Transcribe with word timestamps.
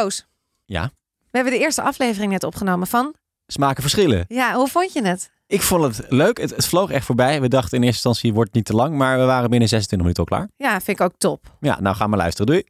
Koos, 0.00 0.26
Ja, 0.64 0.90
we 1.30 1.38
hebben 1.42 1.52
de 1.52 1.58
eerste 1.58 1.82
aflevering 1.82 2.32
net 2.32 2.44
opgenomen 2.44 2.86
van. 2.86 3.14
smaken 3.46 3.82
verschillen. 3.82 4.24
Ja, 4.28 4.54
hoe 4.54 4.68
vond 4.68 4.92
je 4.92 5.06
het? 5.06 5.30
Ik 5.46 5.62
vond 5.62 5.96
het 5.96 6.06
leuk. 6.08 6.38
Het, 6.40 6.50
het 6.50 6.66
vloog 6.66 6.90
echt 6.90 7.06
voorbij. 7.06 7.40
We 7.40 7.48
dachten 7.48 7.78
in 7.78 7.82
eerste 7.84 8.08
instantie 8.08 8.32
wordt 8.32 8.46
het 8.48 8.56
niet 8.56 8.64
te 8.64 8.72
lang, 8.74 8.96
maar 8.96 9.18
we 9.18 9.24
waren 9.24 9.50
binnen 9.50 9.68
26 9.68 9.98
minuten 10.08 10.24
al 10.24 10.38
klaar. 10.38 10.70
Ja, 10.70 10.80
vind 10.80 11.00
ik 11.00 11.06
ook 11.06 11.12
top. 11.18 11.56
Ja, 11.60 11.80
nou 11.80 11.96
gaan 11.96 12.10
we 12.10 12.16
luisteren. 12.16 12.46
Doei. 12.46 12.64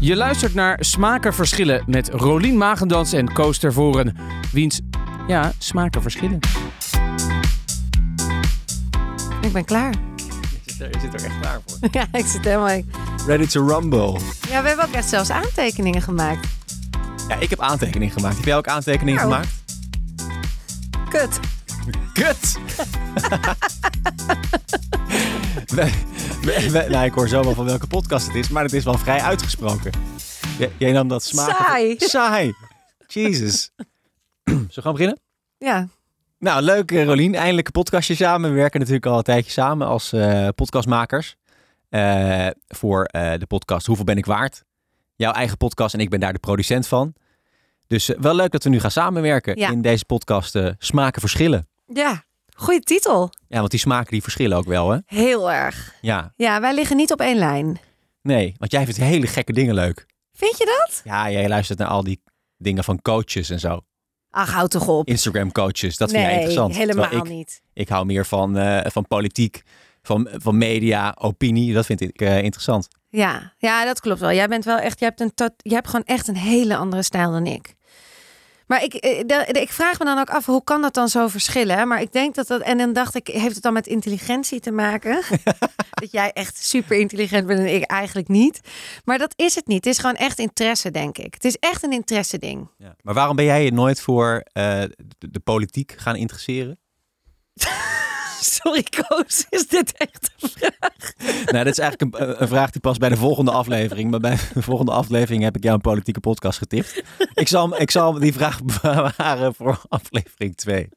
Je 0.00 0.16
luistert 0.16 0.54
naar 0.54 0.84
Smaken 0.84 1.34
Verschillen 1.34 1.84
met 1.86 2.08
Rolien 2.08 2.56
Magendans 2.56 3.12
en 3.12 3.32
Koos 3.32 3.58
Tervoren. 3.58 4.16
Wiens, 4.52 4.80
ja, 5.26 5.52
smaken 5.58 6.02
verschillen. 6.02 6.38
Ik 9.40 9.52
ben 9.52 9.64
klaar. 9.64 9.94
Je 10.90 10.98
zit 11.00 11.02
er, 11.04 11.10
je 11.10 11.10
zit 11.10 11.20
er 11.20 11.24
echt 11.30 11.40
klaar 11.40 11.60
voor. 11.66 11.78
Ja, 12.00 12.06
ik 12.18 12.26
zit 12.26 12.44
helemaal. 12.44 12.80
Ready 13.26 13.46
to 13.46 13.66
rumble. 13.66 14.18
Ja, 14.48 14.62
we 14.62 14.68
hebben 14.68 14.84
ook 14.86 14.92
echt 14.94 15.08
zelfs 15.08 15.30
aantekeningen 15.30 16.02
gemaakt. 16.02 16.48
Ja, 17.28 17.36
ik 17.36 17.50
heb 17.50 17.60
aantekeningen 17.60 18.14
gemaakt. 18.14 18.36
Heb 18.36 18.44
jij 18.44 18.56
ook 18.56 18.66
aantekeningen 18.68 19.28
Nou. 19.28 19.32
gemaakt? 19.32 19.60
Kut. 21.10 21.38
Kut! 22.12 22.56
we, 25.66 25.90
we- 26.42 26.70
we- 26.70 26.86
nou, 26.88 27.04
ik 27.04 27.12
hoor 27.12 27.28
zo 27.28 27.42
wel 27.44 27.54
van 27.54 27.64
welke 27.64 27.86
podcast 27.86 28.26
het 28.26 28.34
is, 28.36 28.48
maar 28.48 28.62
het 28.62 28.72
is 28.72 28.84
wel 28.84 28.98
vrij 28.98 29.20
uitgesproken. 29.20 29.92
J- 30.58 30.68
jij 30.78 30.92
nam 30.92 31.08
dat 31.08 31.22
smaken... 31.24 31.54
Saai. 31.64 31.94
Saai. 31.98 32.54
Jesus. 33.06 33.70
Zullen 34.44 34.68
we 34.74 34.82
gaan 34.82 34.92
beginnen? 34.92 35.20
Ja, 35.58 35.88
Nou, 36.42 36.62
leuk 36.62 36.90
eh, 36.92 37.04
Rolien. 37.04 37.34
Eindelijk 37.34 37.66
een 37.66 37.72
podcastje 37.72 38.14
samen. 38.14 38.50
We 38.50 38.56
werken 38.56 38.78
natuurlijk 38.80 39.06
al 39.06 39.16
een 39.16 39.22
tijdje 39.22 39.50
samen 39.50 39.86
als 39.86 40.12
eh, 40.12 40.48
podcastmakers. 40.54 41.36
eh, 41.88 42.46
voor 42.68 43.04
de 43.12 43.44
podcast 43.48 43.86
Hoeveel 43.86 44.04
ben 44.04 44.16
ik 44.16 44.26
waard? 44.26 44.64
Jouw 45.16 45.32
eigen 45.32 45.56
podcast 45.56 45.94
en 45.94 46.00
ik 46.00 46.10
ben 46.10 46.20
daar 46.20 46.32
de 46.32 46.38
producent 46.38 46.86
van. 46.88 47.14
Dus 47.86 48.10
wel 48.20 48.34
leuk 48.34 48.50
dat 48.50 48.64
we 48.64 48.70
nu 48.70 48.80
gaan 48.80 48.90
samenwerken 48.90 49.56
Ja. 49.58 49.70
in 49.70 49.82
deze 49.82 50.04
podcast 50.04 50.58
Smaken 50.78 51.20
Verschillen. 51.20 51.68
ja. 51.86 52.24
Goeie 52.56 52.80
titel. 52.80 53.30
Ja, 53.48 53.58
want 53.58 53.70
die 53.70 53.80
smaken 53.80 54.10
die 54.10 54.22
verschillen 54.22 54.56
ook 54.56 54.64
wel, 54.66 54.90
hè? 54.90 54.98
Heel 55.06 55.52
erg. 55.52 55.94
Ja, 56.00 56.32
Ja, 56.36 56.60
wij 56.60 56.74
liggen 56.74 56.96
niet 56.96 57.12
op 57.12 57.20
één 57.20 57.38
lijn. 57.38 57.78
nee, 58.22 58.54
want 58.58 58.72
jij 58.72 58.84
vindt 58.84 59.00
hele 59.00 59.26
gekke 59.26 59.52
dingen 59.52 59.74
leuk. 59.74 60.06
Vind 60.32 60.58
je 60.58 60.64
dat? 60.64 61.00
Ja, 61.04 61.30
jij 61.30 61.48
luistert 61.48 61.78
naar 61.78 61.88
al 61.88 62.04
die 62.04 62.22
dingen 62.56 62.84
van 62.84 63.02
coaches 63.02 63.50
en 63.50 63.60
zo. 63.60 63.80
Ach, 64.34 64.52
houd 64.52 64.70
toch 64.70 64.88
op. 64.88 65.08
Instagram 65.08 65.52
coaches, 65.52 65.96
dat 65.96 66.10
vind 66.10 66.22
jij 66.22 66.34
interessant. 66.34 66.76
helemaal 66.76 67.04
Terwijl 67.04 67.24
ik, 67.24 67.30
niet. 67.32 67.62
ik 67.72 67.88
hou 67.88 68.06
meer 68.06 68.26
van, 68.26 68.56
eh, 68.56 68.90
van 68.90 69.06
politiek, 69.06 69.62
van, 70.02 70.28
van 70.32 70.58
media, 70.58 71.16
opinie. 71.18 71.72
Dat 71.72 71.86
vind 71.86 72.00
ik 72.00 72.20
eh, 72.20 72.42
interessant. 72.42 72.88
Ja, 73.08 73.52
ja, 73.58 73.84
dat 73.84 74.00
klopt 74.00 74.20
wel. 74.20 74.32
Jij 74.32 74.48
bent 74.48 74.64
wel 74.64 74.78
echt, 74.78 74.98
jij 74.98 75.08
hebt, 75.08 75.20
een 75.20 75.34
tot, 75.34 75.52
jij 75.56 75.74
hebt 75.74 75.86
gewoon 75.86 76.04
echt 76.04 76.28
een 76.28 76.36
hele 76.36 76.76
andere 76.76 77.02
stijl 77.02 77.30
dan 77.30 77.46
ik. 77.46 77.74
Maar 78.72 78.82
ik, 78.82 78.94
eh, 78.94 79.62
ik 79.62 79.72
vraag 79.72 79.98
me 79.98 80.04
dan 80.04 80.18
ook 80.18 80.30
af, 80.30 80.46
hoe 80.46 80.64
kan 80.64 80.82
dat 80.82 80.94
dan 80.94 81.08
zo 81.08 81.28
verschillen? 81.28 81.88
Maar 81.88 82.00
ik 82.00 82.12
denk 82.12 82.34
dat 82.34 82.46
dat, 82.46 82.60
en 82.60 82.78
dan 82.78 82.92
dacht 82.92 83.14
ik, 83.14 83.26
heeft 83.26 83.54
het 83.54 83.62
dan 83.62 83.72
met 83.72 83.86
intelligentie 83.86 84.60
te 84.60 84.70
maken? 84.70 85.22
dat 86.02 86.10
jij 86.10 86.32
echt 86.32 86.64
super 86.64 86.96
intelligent 86.98 87.46
bent 87.46 87.58
en 87.60 87.74
ik 87.74 87.82
eigenlijk 87.82 88.28
niet. 88.28 88.60
Maar 89.04 89.18
dat 89.18 89.32
is 89.36 89.54
het 89.54 89.66
niet. 89.66 89.84
Het 89.84 89.94
is 89.94 89.98
gewoon 89.98 90.14
echt 90.14 90.38
interesse, 90.38 90.90
denk 90.90 91.18
ik. 91.18 91.34
Het 91.34 91.44
is 91.44 91.56
echt 91.56 91.82
een 91.82 91.92
interesse 91.92 92.38
ding. 92.38 92.68
Ja. 92.78 92.96
Maar 93.02 93.14
waarom 93.14 93.36
ben 93.36 93.44
jij 93.44 93.64
je 93.64 93.72
nooit 93.72 94.00
voor 94.00 94.44
eh, 94.52 94.82
de, 95.18 95.30
de 95.30 95.40
politiek 95.40 95.94
gaan 95.96 96.16
interesseren? 96.16 96.78
Sorry, 98.42 98.82
Koos, 98.82 99.46
is 99.48 99.66
dit 99.66 99.92
echt 99.96 100.30
een 100.40 100.48
vraag? 100.48 101.12
nou, 101.52 101.64
dat 101.64 101.72
is 101.72 101.78
eigenlijk 101.78 102.20
een, 102.20 102.42
een 102.42 102.48
vraag 102.48 102.70
die 102.70 102.80
past 102.80 103.00
bij 103.00 103.08
de 103.08 103.16
volgende 103.16 103.50
aflevering. 103.50 104.10
Maar 104.10 104.20
bij 104.20 104.38
de 104.54 104.62
volgende 104.62 104.92
aflevering 104.92 105.42
heb 105.42 105.56
ik 105.56 105.62
jou 105.62 105.74
een 105.74 105.80
politieke 105.80 106.20
podcast 106.20 106.58
getipt. 106.58 107.02
Ik 107.34 107.48
zal, 107.48 107.80
ik 107.80 107.90
zal 107.90 108.12
die 108.12 108.32
vraag 108.32 108.64
bewaren 108.64 109.54
voor 109.54 109.80
aflevering 109.88 110.56
2. 110.56 110.88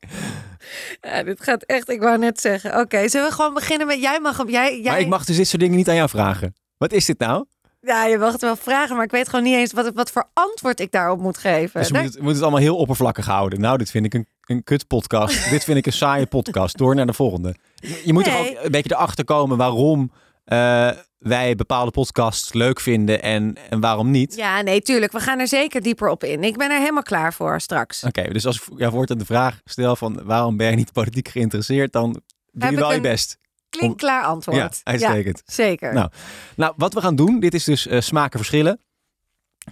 Ja, 1.01 1.23
dit 1.23 1.41
gaat 1.41 1.63
echt, 1.63 1.89
ik 1.89 2.01
wou 2.01 2.17
net 2.17 2.41
zeggen. 2.41 2.79
Oké, 2.79 3.07
zullen 3.07 3.27
we 3.27 3.33
gewoon 3.33 3.53
beginnen 3.53 3.87
met, 3.87 4.01
jij 4.01 4.19
mag, 4.19 4.43
jij, 4.47 4.81
jij... 4.81 4.91
Maar 4.91 4.99
ik 4.99 5.07
mag 5.07 5.25
dus 5.25 5.35
dit 5.35 5.47
soort 5.47 5.61
dingen 5.61 5.77
niet 5.77 5.89
aan 5.89 5.95
jou 5.95 6.09
vragen. 6.09 6.55
Wat 6.77 6.91
is 6.91 7.05
dit 7.05 7.19
nou? 7.19 7.45
Ja, 7.81 8.05
je 8.05 8.17
mag 8.17 8.31
het 8.31 8.41
wel 8.41 8.55
vragen, 8.55 8.95
maar 8.95 9.05
ik 9.05 9.11
weet 9.11 9.29
gewoon 9.29 9.45
niet 9.45 9.55
eens 9.55 9.73
wat, 9.73 9.91
wat 9.93 10.11
voor 10.11 10.29
antwoord 10.33 10.79
ik 10.79 10.91
daarop 10.91 11.19
moet 11.19 11.37
geven. 11.37 11.79
Dus 11.79 11.89
we 11.89 11.93
moeten 11.93 12.03
het, 12.03 12.13
we 12.13 12.23
moeten 12.23 12.33
het 12.33 12.41
allemaal 12.41 12.59
heel 12.59 12.77
oppervlakkig 12.77 13.25
houden. 13.25 13.59
Nou, 13.59 13.77
dit 13.77 13.91
vind 13.91 14.05
ik 14.05 14.13
een, 14.13 14.27
een 14.45 14.63
kut 14.63 14.87
podcast. 14.87 15.49
dit 15.49 15.63
vind 15.63 15.77
ik 15.77 15.85
een 15.85 15.93
saaie 15.93 16.25
podcast. 16.25 16.77
Door 16.77 16.95
naar 16.95 17.05
de 17.05 17.13
volgende. 17.13 17.55
Je, 18.03 18.13
moet 18.13 18.23
toch 18.23 18.33
Nee. 18.33 18.57
ook 18.57 18.63
een 18.65 18.71
beetje 18.71 18.95
erachter 18.95 19.25
komen 19.25 19.57
waarom 19.57 20.11
eh, 20.43 20.89
wij 21.17 21.55
bepaalde 21.55 21.91
podcasts 21.91 22.53
leuk 22.53 22.79
vinden 22.79 23.21
en, 23.21 23.55
en 23.69 23.79
waarom 23.79 24.11
niet. 24.11 24.35
Ja, 24.35 24.61
nee, 24.61 24.81
tuurlijk. 24.81 25.11
We 25.11 25.19
gaan 25.19 25.39
er 25.39 25.47
zeker 25.47 25.81
dieper 25.81 26.09
op 26.09 26.23
in. 26.23 26.43
Ik 26.43 26.57
ben 26.57 26.71
er 26.71 26.79
helemaal 26.79 27.03
klaar 27.03 27.33
voor 27.33 27.61
straks. 27.61 28.03
Oké, 28.03 28.33
dus 28.33 28.45
als 28.45 28.55
ik 28.61 28.79
jou 28.79 28.91
voortaan 28.91 29.17
de 29.17 29.25
vraag 29.25 29.59
stel 29.63 29.95
van 29.95 30.23
waarom 30.23 30.57
ben 30.57 30.69
je 30.69 30.75
niet 30.75 30.91
politiek 30.93 31.27
geïnteresseerd, 31.27 31.91
dan 31.91 32.11
doe 32.11 32.21
Heb 32.63 32.71
je 32.71 32.77
wel 32.77 32.93
je 32.93 33.01
best. 33.01 33.37
Klinkt 33.69 33.97
klaar 33.97 34.23
antwoord. 34.23 34.57
Ja, 34.57 34.69
uitstekend. 34.83 35.41
zeker. 35.45 35.93
Nou. 35.93 36.09
Nou, 36.55 36.73
wat 36.77 36.93
we 36.93 37.01
gaan 37.01 37.15
doen, 37.15 37.39
dit 37.39 37.53
is 37.53 37.63
dus 37.63 37.87
eh, 37.87 38.01
smaken 38.01 38.39
verschillen. 38.39 38.79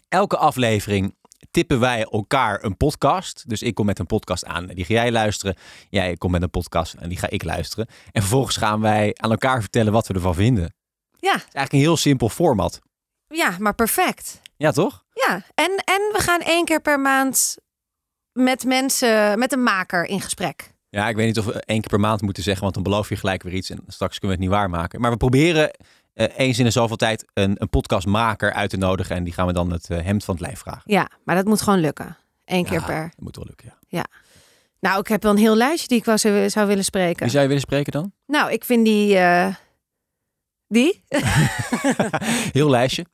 Elke 0.10 0.38
aflevering 0.38 1.16
tippen 1.54 1.80
wij 1.80 2.04
elkaar 2.04 2.64
een 2.64 2.78
podcast. 2.78 3.44
Dus 3.50 3.62
ik 3.62 3.74
kom 3.76 3.86
met 3.86 4.00
een 4.00 4.06
podcast 4.06 4.46
aan, 4.46 4.68
die 4.68 4.86
ga 4.86 4.94
jij 4.94 5.12
luisteren. 5.12 5.56
Jij 5.90 6.16
komt 6.18 6.32
met 6.32 6.42
een 6.42 6.50
podcast 6.50 6.94
en 6.94 7.10
die 7.10 7.18
ga 7.18 7.30
ik 7.30 7.44
luisteren. 7.44 7.88
En 8.12 8.22
vervolgens 8.22 8.58
gaan 8.58 8.82
wij 8.82 9.12
aan 9.16 9.32
elkaar 9.32 9.62
vertellen 9.62 9.94
wat 9.94 10.08
we 10.08 10.14
ervan 10.14 10.36
vinden. 10.36 10.64
ja, 11.20 11.32
Het 11.32 11.38
is 11.38 11.44
eigenlijk 11.44 11.72
een 11.74 11.80
heel 11.80 11.98
simpel 11.98 12.30
format. 12.30 12.80
ja, 13.28 13.56
maar 13.60 13.76
perfect. 13.76 14.42
Ja, 14.58 14.72
toch? 14.72 15.04
Ja, 15.14 15.34
en, 15.56 15.72
en 15.86 16.02
we 16.14 16.20
gaan 16.20 16.40
één 16.42 16.66
keer 16.66 16.82
per 16.82 17.00
maand 17.00 17.58
met 18.32 18.64
mensen, 18.66 19.40
met 19.40 19.52
een 19.52 19.64
maker 19.64 20.06
in 20.06 20.22
gesprek. 20.22 20.72
Ja, 20.90 21.10
ik 21.10 21.16
weet 21.16 21.26
niet 21.26 21.40
of 21.40 21.46
we 21.46 21.52
één 21.54 21.80
keer 21.82 21.90
per 21.90 22.00
maand 22.00 22.22
moeten 22.22 22.44
zeggen, 22.44 22.62
want 22.64 22.74
dan 22.74 22.84
beloof 22.84 23.10
je 23.10 23.16
gelijk 23.16 23.44
weer 23.44 23.54
iets 23.54 23.70
en 23.70 23.80
straks 23.88 24.20
kunnen 24.20 24.38
we 24.38 24.44
het 24.44 24.52
niet 24.52 24.60
waarmaken. 24.60 25.02
Maar 25.02 25.12
we 25.12 25.18
proberen 25.18 25.72
eh, 26.14 26.28
eens 26.38 26.60
in 26.60 26.66
de 26.66 26.72
zoveel 26.72 26.96
tijd 26.96 27.26
een, 27.34 27.56
een 27.62 27.70
podcastmaker 27.70 28.54
uit 28.54 28.70
te 28.70 28.78
nodigen 28.78 29.16
en 29.16 29.24
die 29.24 29.34
gaan 29.34 29.48
we 29.48 29.54
dan 29.54 29.72
het 29.72 29.90
eh, 29.90 30.02
hemd 30.04 30.24
van 30.24 30.36
het 30.36 30.44
lijf 30.44 30.60
vragen. 30.60 30.82
Ja, 30.86 31.10
maar 31.24 31.36
dat 31.36 31.46
moet 31.46 31.62
gewoon 31.62 31.80
lukken. 31.80 32.18
Eén 32.46 32.64
keer 32.66 32.80
Ja, 32.80 32.86
per. 32.86 33.02
Dat 33.10 33.20
moet 33.26 33.36
wel 33.36 33.46
lukken, 33.48 33.74
ja. 33.88 34.06
Nou, 34.80 35.00
ik 35.00 35.08
heb 35.08 35.24
wel 35.24 35.32
een 35.32 35.38
heel 35.38 35.56
lijstje 35.56 35.88
die 35.88 35.98
ik 35.98 36.06
wel 36.06 36.18
zou, 36.18 36.50
zou 36.50 36.68
willen 36.68 36.84
spreken. 36.84 37.20
Wie 37.22 37.30
zou 37.30 37.42
je 37.42 37.48
willen 37.48 37.64
spreken 37.64 37.92
dan? 37.92 38.12
Nou, 38.28 38.52
ik 38.52 38.64
vind 38.66 38.86
die... 38.86 39.18
eh, 39.18 39.48
Die? 40.68 41.04
Heel 42.52 42.70
lijstje. 42.70 43.06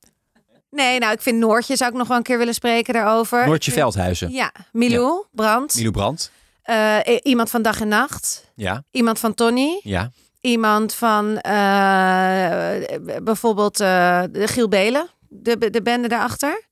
Nee, 0.70 1.00
nou, 1.00 1.14
ik 1.14 1.22
vind 1.22 1.38
Noortje 1.38 1.76
zou 1.76 1.92
ik 1.92 1.98
nog 1.98 2.08
wel 2.08 2.18
een 2.18 2.24
keer 2.24 2.38
willen 2.38 2.54
spreken 2.54 2.94
daarover. 2.94 3.46
Noortje 3.46 3.72
vind- 3.72 3.84
Veldhuizen. 3.84 4.32
Ja, 4.32 4.52
Milou, 4.72 5.26
Brand. 5.32 5.76
Milou 5.76 5.92
Brandt. 5.92 6.32
Eh, 6.62 6.98
i- 7.08 7.20
iemand 7.24 7.50
van 7.50 7.62
Dag 7.62 7.82
en 7.82 7.88
Nacht. 7.88 8.52
Ja, 8.56 8.84
Iemand 8.92 9.20
van 9.20 9.34
Tony. 9.34 9.80
ja. 9.84 10.12
Iemand 10.42 10.94
van 10.96 11.38
eh, 11.38 12.72
bijvoorbeeld 13.24 13.80
eh, 13.80 14.24
de 14.32 14.48
Giel 14.48 14.68
Belen. 14.68 15.08
De, 15.28 15.70
de 15.70 15.82
bende 15.82 16.08
daarachter. 16.08 16.68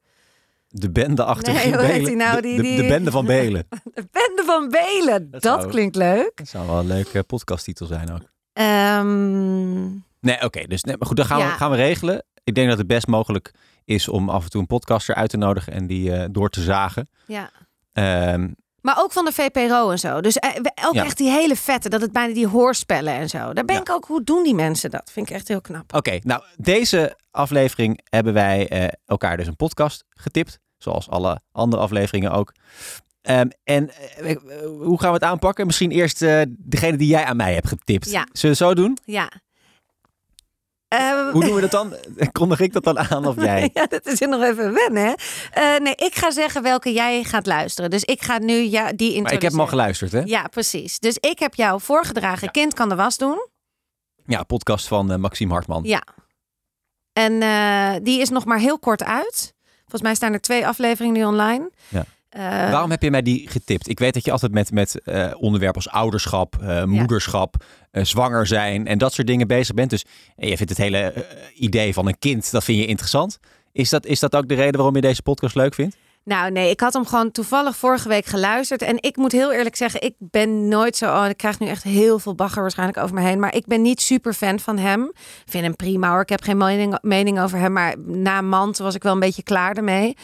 De 0.68 0.92
bende 0.92 1.24
achter 1.24 1.54
Nee, 1.54 1.62
Giel 1.62 1.74
hoe 1.74 1.82
heet 1.82 1.92
Belen. 1.92 2.06
die 2.08 2.16
nou? 2.16 2.36
De- 2.42 2.62
Die- 2.62 2.76
de, 2.76 2.82
de 2.82 2.88
bende 2.88 3.12
van 3.12 3.26
Belen. 3.26 3.68
De 3.94 4.08
bende 4.12 4.44
van 4.46 4.70
Belen. 4.70 5.32
Dat, 5.32 5.42
Dat 5.42 5.60
zou- 5.60 5.72
klinkt 5.72 5.96
leuk. 5.96 6.32
Dat 6.36 6.48
zou 6.48 6.68
wel 6.68 6.80
een 6.80 6.88
leuke 6.88 7.24
podcasttitel 7.24 7.86
zijn 7.86 8.12
ook. 8.14 8.22
Ehm, 8.54 9.84
Nee, 10.20 10.42
oké. 10.42 10.68
dus 10.68 10.84
nee, 10.84 10.96
maar 10.98 11.08
goed, 11.08 11.18
dat 11.18 11.26
gaan, 11.26 11.40
Ja. 11.40 11.46
we, 11.46 11.52
gaan 11.52 11.72
we 11.72 11.76
regelen. 11.78 12.24
Ik 12.44 12.56
denk 12.56 12.70
dat 12.70 12.78
het 12.78 12.88
best 12.88 13.08
mogelijk 13.08 13.52
is 13.86 14.08
om 14.08 14.30
af 14.30 14.44
en 14.44 14.50
toe 14.50 14.62
een 14.62 14.68
podcaster 14.68 15.16
uit 15.16 15.30
te 15.30 15.38
nodigen 15.38 15.74
en 15.74 15.88
die 15.88 16.14
eh, 16.14 16.26
door 16.32 16.50
te 16.50 16.62
zagen. 16.62 17.10
ja. 17.26 17.52
Ehm, 17.94 18.50
Maar 18.88 19.00
ook 19.00 19.12
van 19.12 19.26
de 19.26 19.32
VPRO 19.32 19.90
en 19.92 20.00
zo. 20.00 20.22
Dus 20.22 20.38
eh, 20.38 20.50
ook 20.86 20.94
Ja. 20.94 21.04
echt 21.04 21.18
die 21.18 21.30
hele 21.30 21.56
vette. 21.56 21.90
Dat 21.90 22.02
het 22.02 22.12
bijna 22.12 22.34
die 22.34 22.48
hoorspellen 22.48 23.14
en 23.14 23.30
zo. 23.30 23.54
Daar 23.54 23.66
ben 23.66 23.76
Ja. 23.76 23.82
ik 23.82 23.90
ook. 23.90 24.06
Hoe 24.06 24.24
doen 24.24 24.44
die 24.44 24.56
mensen 24.56 24.90
dat? 24.92 25.12
Vind 25.12 25.30
ik 25.30 25.36
echt 25.36 25.48
heel 25.48 25.62
knap. 25.62 25.94
Oké, 25.96 26.20
nou, 26.24 26.44
deze 26.58 27.18
aflevering 27.32 28.00
hebben 28.10 28.34
wij 28.34 28.68
eh, 28.68 28.88
elkaar 29.06 29.38
dus 29.38 29.48
een 29.48 29.56
podcast 29.56 30.04
getipt. 30.10 30.60
Zoals 30.78 31.10
alle 31.10 31.42
andere 31.52 31.82
afleveringen 31.82 32.32
ook. 32.32 32.52
Ehm, 33.22 33.48
en 33.64 33.90
eh, 34.18 34.32
eh, 34.32 34.38
hoe 34.78 35.00
gaan 35.00 35.10
we 35.10 35.16
het 35.16 35.24
aanpakken? 35.24 35.66
Misschien 35.66 35.92
eerst 35.92 36.20
degene 36.50 36.98
die 36.98 37.08
jij 37.08 37.24
aan 37.24 37.38
mij 37.38 37.54
hebt 37.54 37.68
getipt. 37.68 38.10
Ja. 38.12 38.28
Zullen 38.32 38.58
we 38.58 38.66
het 38.66 38.76
zo 38.78 38.84
doen? 38.84 38.98
Ja. 39.04 39.32
Eh, 40.88 41.32
Hoe 41.32 41.44
doen 41.44 41.54
we 41.56 41.62
dat 41.62 41.72
dan? 41.72 41.96
Kondig 42.32 42.60
ik 42.60 42.74
dat 42.74 42.84
dan 42.84 43.00
aan 43.00 43.26
of 43.26 43.36
jij? 43.36 43.70
Ja, 43.74 43.86
dat 43.86 44.06
is 44.06 44.20
nog 44.20 44.42
even 44.44 44.74
wennen. 44.74 45.06
hè? 45.06 45.14
Eh, 45.52 45.80
nee, 45.82 45.96
ik 45.96 46.16
ga 46.16 46.32
zeggen 46.32 46.64
welke 46.64 46.94
jij 46.94 47.24
gaat 47.24 47.46
luisteren. 47.46 47.90
Dus 47.90 48.04
ik 48.04 48.22
ga 48.22 48.38
nu 48.38 48.54
ja, 48.54 48.70
die 48.70 48.82
introduceren. 48.82 49.24
Maar 49.24 49.34
ik 49.34 49.42
heb 49.42 49.52
hem 49.52 49.60
al 49.62 49.68
geluisterd, 49.68 50.12
hè? 50.12 50.22
Ja, 50.26 50.48
precies. 50.48 51.00
Dus 51.00 51.18
ik 51.18 51.40
heb 51.40 51.56
jou 51.56 51.82
voorgedragen. 51.82 52.46
Ja. 52.46 52.52
Kind 52.52 52.74
kan 52.74 52.90
de 52.90 52.96
was 52.96 53.18
doen. 53.18 53.48
Ja, 54.26 54.44
podcast 54.44 54.88
van 54.88 55.12
eh, 55.12 55.18
Maxime 55.18 55.54
Hartman. 55.54 55.84
Ja. 55.84 56.04
En 57.14 57.42
eh, 57.42 58.04
die 58.04 58.22
is 58.22 58.30
nog 58.30 58.46
maar 58.46 58.60
heel 58.60 58.80
kort 58.80 59.04
uit. 59.04 59.54
Volgens 59.80 60.02
mij 60.02 60.16
staan 60.16 60.34
er 60.34 60.42
twee 60.42 60.68
afleveringen 60.68 61.16
nu 61.20 61.26
online. 61.26 61.72
Ja. 61.88 62.06
Eh, 62.30 62.42
Waarom 62.72 62.92
heb 62.92 63.02
je 63.02 63.12
mij 63.12 63.22
die 63.22 63.50
getipt? 63.50 63.90
Ik 63.90 64.00
weet 64.00 64.14
dat 64.14 64.26
je 64.26 64.32
altijd 64.32 64.52
met, 64.52 64.72
met 64.72 65.02
eh, 65.02 65.32
onderwerpen 65.38 65.84
als 65.84 65.94
ouderschap, 65.94 66.56
eh, 66.62 66.84
moederschap, 66.84 67.56
zwanger 67.92 68.48
zijn 68.48 68.88
en 68.88 68.98
dat 68.98 69.14
soort 69.14 69.28
dingen 69.28 69.48
bezig 69.48 69.76
bent. 69.76 69.90
Dus 69.90 70.06
je 70.36 70.58
vindt 70.58 70.70
het 70.70 70.78
hele 70.78 71.26
idee 71.56 71.94
van 71.94 72.08
een 72.08 72.20
kind, 72.20 72.52
dat 72.52 72.64
vind 72.64 72.78
je 72.78 72.86
interessant. 72.86 73.40
Is 73.72 73.90
dat, 73.90 74.06
is 74.06 74.20
dat 74.20 74.36
ook 74.36 74.48
de 74.48 74.56
reden 74.56 74.76
waarom 74.76 74.96
je 74.96 75.02
deze 75.02 75.22
podcast 75.22 75.56
leuk 75.56 75.74
vindt? 75.74 75.98
Nou, 76.28 76.52
nee, 76.52 76.70
ik 76.70 76.80
had 76.80 76.94
hem 76.94 77.06
gewoon 77.06 77.32
toevallig 77.32 77.78
vorige 77.78 78.08
week 78.08 78.26
geluisterd. 78.26 78.82
En 78.82 78.98
ik 79.00 79.16
moet 79.16 79.32
heel 79.32 79.54
eerlijk 79.54 79.76
zeggen, 79.76 80.02
ik 80.02 80.14
ben 80.18 80.68
nooit 80.68 80.96
zo. 80.96 81.06
Oh, 81.06 81.26
ik 81.30 81.38
krijg 81.38 81.60
nu 81.60 81.68
echt 81.68 81.84
heel 81.84 82.20
veel 82.20 82.36
bagger 82.36 82.62
waarschijnlijk 82.62 83.00
over 83.00 83.16
me 83.16 83.22
heen. 83.22 83.40
Maar 83.40 83.56
ik 83.56 83.66
ben 83.66 83.82
niet 83.82 84.02
super 84.02 84.34
fan 84.34 84.60
van 84.60 84.78
hem. 84.78 85.04
Ik 85.46 85.52
vind 85.52 85.64
hem 85.64 85.76
prima 85.76 86.10
hoor. 86.10 86.22
Ik 86.22 86.30
heb 86.30 86.42
geen 86.42 86.58
mening, 86.58 86.98
mening 87.02 87.42
over 87.42 87.60
hem. 87.60 87.74
Maar 87.74 87.96
na 88.06 88.42
Mand 88.42 88.78
was 88.78 88.96
ik 88.96 89.04
wel 89.04 89.14
een 89.14 89.20
beetje 89.20 89.44
klaar 89.44 89.76
ermee. 89.76 90.16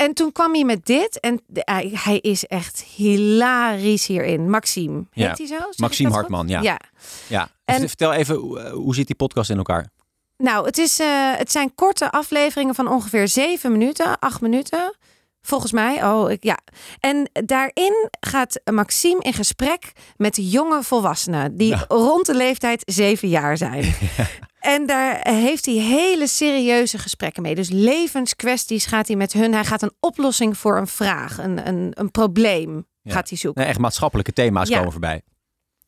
En 0.00 0.14
toen 0.14 0.32
kwam 0.32 0.54
hij 0.54 0.64
met 0.64 0.86
dit. 0.86 1.20
En 1.20 1.40
de- 1.46 1.62
hij, 1.64 1.90
hij 1.94 2.18
is 2.18 2.44
echt 2.46 2.82
hilarisch 2.82 4.06
hierin. 4.06 4.50
Maxime. 4.50 5.04
Heet 5.10 5.24
Ja, 5.24 5.34
hij 5.36 5.46
zo? 5.46 5.68
Maxime? 5.76 6.10
Hartman, 6.10 6.48
ja. 6.48 6.60
ja. 6.62 6.80
Ja. 7.26 7.48
En- 7.64 7.88
Vertel 7.88 8.12
even, 8.12 8.34
hoe, 8.36 8.60
eh, 8.60 8.72
hoe 8.72 8.94
zit 8.94 9.06
die 9.06 9.16
podcast 9.16 9.50
in 9.50 9.56
elkaar? 9.56 9.88
Nou, 10.36 10.66
het, 10.66 10.78
is, 10.78 10.98
eh, 10.98 11.06
het 11.36 11.52
zijn 11.52 11.74
korte 11.74 12.10
afleveringen 12.10 12.74
van 12.74 12.88
ongeveer 12.88 13.28
zeven 13.28 13.72
minuten, 13.72 14.18
acht 14.18 14.40
minuten. 14.40 14.96
Volgens 15.42 15.72
mij. 15.72 16.04
Oh, 16.04 16.30
ik, 16.30 16.44
ja. 16.44 16.58
En 17.00 17.30
daarin 17.32 18.08
gaat 18.20 18.60
Maxime 18.72 19.22
in 19.22 19.32
gesprek 19.32 19.92
met 20.16 20.38
jonge 20.40 20.82
volwassenen 20.82 21.56
die 21.56 21.68
Ja. 21.68 21.84
rond 21.88 22.26
de 22.26 22.34
leeftijd 22.34 22.82
zeven 22.86 23.28
jaar 23.28 23.56
zijn. 23.56 23.84
En 24.60 24.86
daar 24.86 25.28
heeft 25.28 25.66
hij 25.66 25.74
hele 25.74 26.26
serieuze 26.26 26.98
gesprekken 26.98 27.42
mee. 27.42 27.54
Dus 27.54 27.68
levenskwesties 27.70 28.86
gaat 28.86 29.06
hij 29.06 29.16
met 29.16 29.32
hun. 29.32 29.52
Hij 29.54 29.64
gaat 29.64 29.82
een 29.82 29.92
oplossing 30.00 30.58
voor 30.58 30.76
een 30.78 30.86
vraag, 30.86 31.38
een, 31.38 31.68
een, 31.68 31.90
een 31.94 32.10
probleem 32.10 32.86
Ja. 33.02 33.12
gaat 33.12 33.28
hij 33.28 33.38
zoeken. 33.38 33.66
Echt 33.66 33.78
maatschappelijke 33.78 34.32
thema's 34.32 34.68
Ja. 34.68 34.76
komen 34.76 34.92
voorbij. 34.92 35.22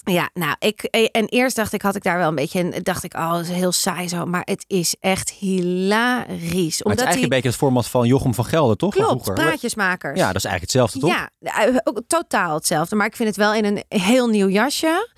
Ja, 0.05 0.31
nou, 0.35 0.57
ik 0.59 0.83
en 1.13 1.27
eerst 1.27 1.57
dacht 1.57 1.73
ik, 1.73 1.83
had 1.83 1.97
ik 1.97 2.03
daar 2.03 2.19
wel 2.19 2.29
een 2.29 2.35
beetje 2.35 2.59
in, 2.59 2.83
dacht 2.83 3.05
ik, 3.05 3.15
oh, 3.15 3.33
dat 3.33 3.41
is 3.41 3.49
heel 3.49 3.73
saai 3.73 4.09
zo, 4.09 4.25
maar 4.27 4.43
het 4.45 4.65
is 4.67 4.97
echt 5.01 5.31
hilarisch. 5.31 6.29
Maar 6.29 6.29
het 6.29 6.69
is 6.69 6.83
Omdat 6.83 6.99
eigenlijk 6.99 7.23
een 7.23 7.29
beetje 7.29 7.49
het 7.49 7.57
format 7.59 7.89
van 7.89 8.07
Jochem 8.07 8.35
van 8.35 8.45
Gelder, 8.45 8.77
toch? 8.77 8.95
Klopt, 8.95 9.35
praatjesmakers. 9.35 10.19
Ja, 10.19 10.27
dat 10.27 10.37
is 10.37 10.45
eigenlijk 10.45 10.61
hetzelfde, 10.73 10.99
toch? 10.99 11.11
Ja, 11.11 11.31
eh, 11.67 11.77
ook 11.85 12.01
totaal 12.07 12.55
hetzelfde, 12.55 12.97
maar 12.97 13.07
ik 13.07 13.17
vind 13.17 13.29
het 13.29 13.39
wel 13.39 13.55
in 13.55 13.65
een 13.65 13.85
heel 13.89 14.27
nieuw 14.29 14.49
jasje 14.49 15.09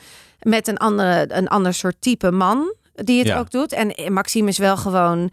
met 0.41 0.69
een 0.69 0.77
andere, 0.79 1.25
een 1.29 1.49
ander 1.49 1.75
soort 1.75 1.97
type 2.01 2.31
man 2.31 2.75
die 2.95 3.19
het 3.19 3.27
Ja. 3.27 3.39
ook 3.39 3.51
doet. 3.51 3.73
En 3.73 4.13
Maxime 4.13 4.49
is 4.49 4.59
wel 4.59 4.77
gewoon 4.77 5.31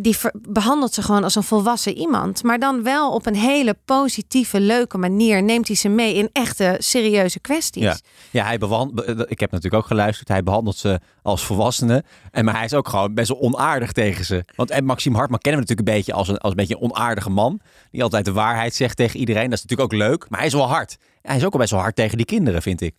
die 0.00 0.16
behandelt 0.48 0.94
ze 0.94 1.02
gewoon 1.02 1.24
als 1.24 1.34
een 1.34 1.42
volwassen 1.42 1.96
iemand, 1.96 2.42
maar 2.42 2.58
dan 2.58 2.82
wel 2.82 3.12
op 3.12 3.26
een 3.26 3.34
hele 3.34 3.76
positieve, 3.84 4.60
leuke 4.60 4.98
manier 4.98 5.42
neemt 5.42 5.66
hij 5.66 5.76
ze 5.76 5.88
mee 5.88 6.14
in 6.14 6.28
echte 6.32 6.76
serieuze 6.78 7.40
kwesties. 7.40 7.82
Ja, 7.82 7.96
ja 8.30 8.44
hij 8.44 8.58
behandelt, 8.58 9.30
ik 9.30 9.40
heb 9.40 9.50
natuurlijk 9.50 9.82
ook 9.82 9.86
geluisterd. 9.88 10.28
Hij 10.28 10.42
behandelt 10.42 10.76
ze 10.76 11.00
als 11.22 11.44
volwassenen. 11.44 12.02
En, 12.30 12.44
maar 12.44 12.54
hij 12.54 12.64
is 12.64 12.74
ook 12.74 12.88
gewoon 12.88 13.14
best 13.14 13.28
wel 13.28 13.40
onaardig 13.40 13.92
tegen 13.92 14.24
ze. 14.24 14.44
Want 14.56 14.70
en 14.70 14.84
Maxime 14.84 15.16
Hartman 15.16 15.38
kennen 15.40 15.60
we 15.62 15.66
natuurlijk 15.68 15.88
een 15.88 16.02
beetje 16.04 16.12
als 16.18 16.28
een, 16.28 16.38
als 16.38 16.50
een 16.50 16.56
beetje 16.56 16.74
een 16.74 16.90
onaardige 16.90 17.30
man. 17.30 17.60
Die 17.90 18.02
altijd 18.02 18.24
de 18.24 18.32
waarheid 18.32 18.74
zegt 18.74 18.96
tegen 18.96 19.20
iedereen. 19.20 19.50
Dat 19.50 19.58
is 19.58 19.62
natuurlijk 19.64 19.92
ook 19.92 19.98
leuk. 20.00 20.26
Maar 20.28 20.38
hij 20.38 20.48
is 20.48 20.54
wel 20.54 20.68
hard. 20.68 20.96
Hij 21.22 21.36
is 21.36 21.44
ook 21.44 21.52
al 21.52 21.58
best 21.58 21.70
wel 21.70 21.80
hard 21.80 21.96
tegen 21.96 22.16
die 22.16 22.26
kinderen, 22.26 22.62
vind 22.62 22.80
ik. 22.80 22.94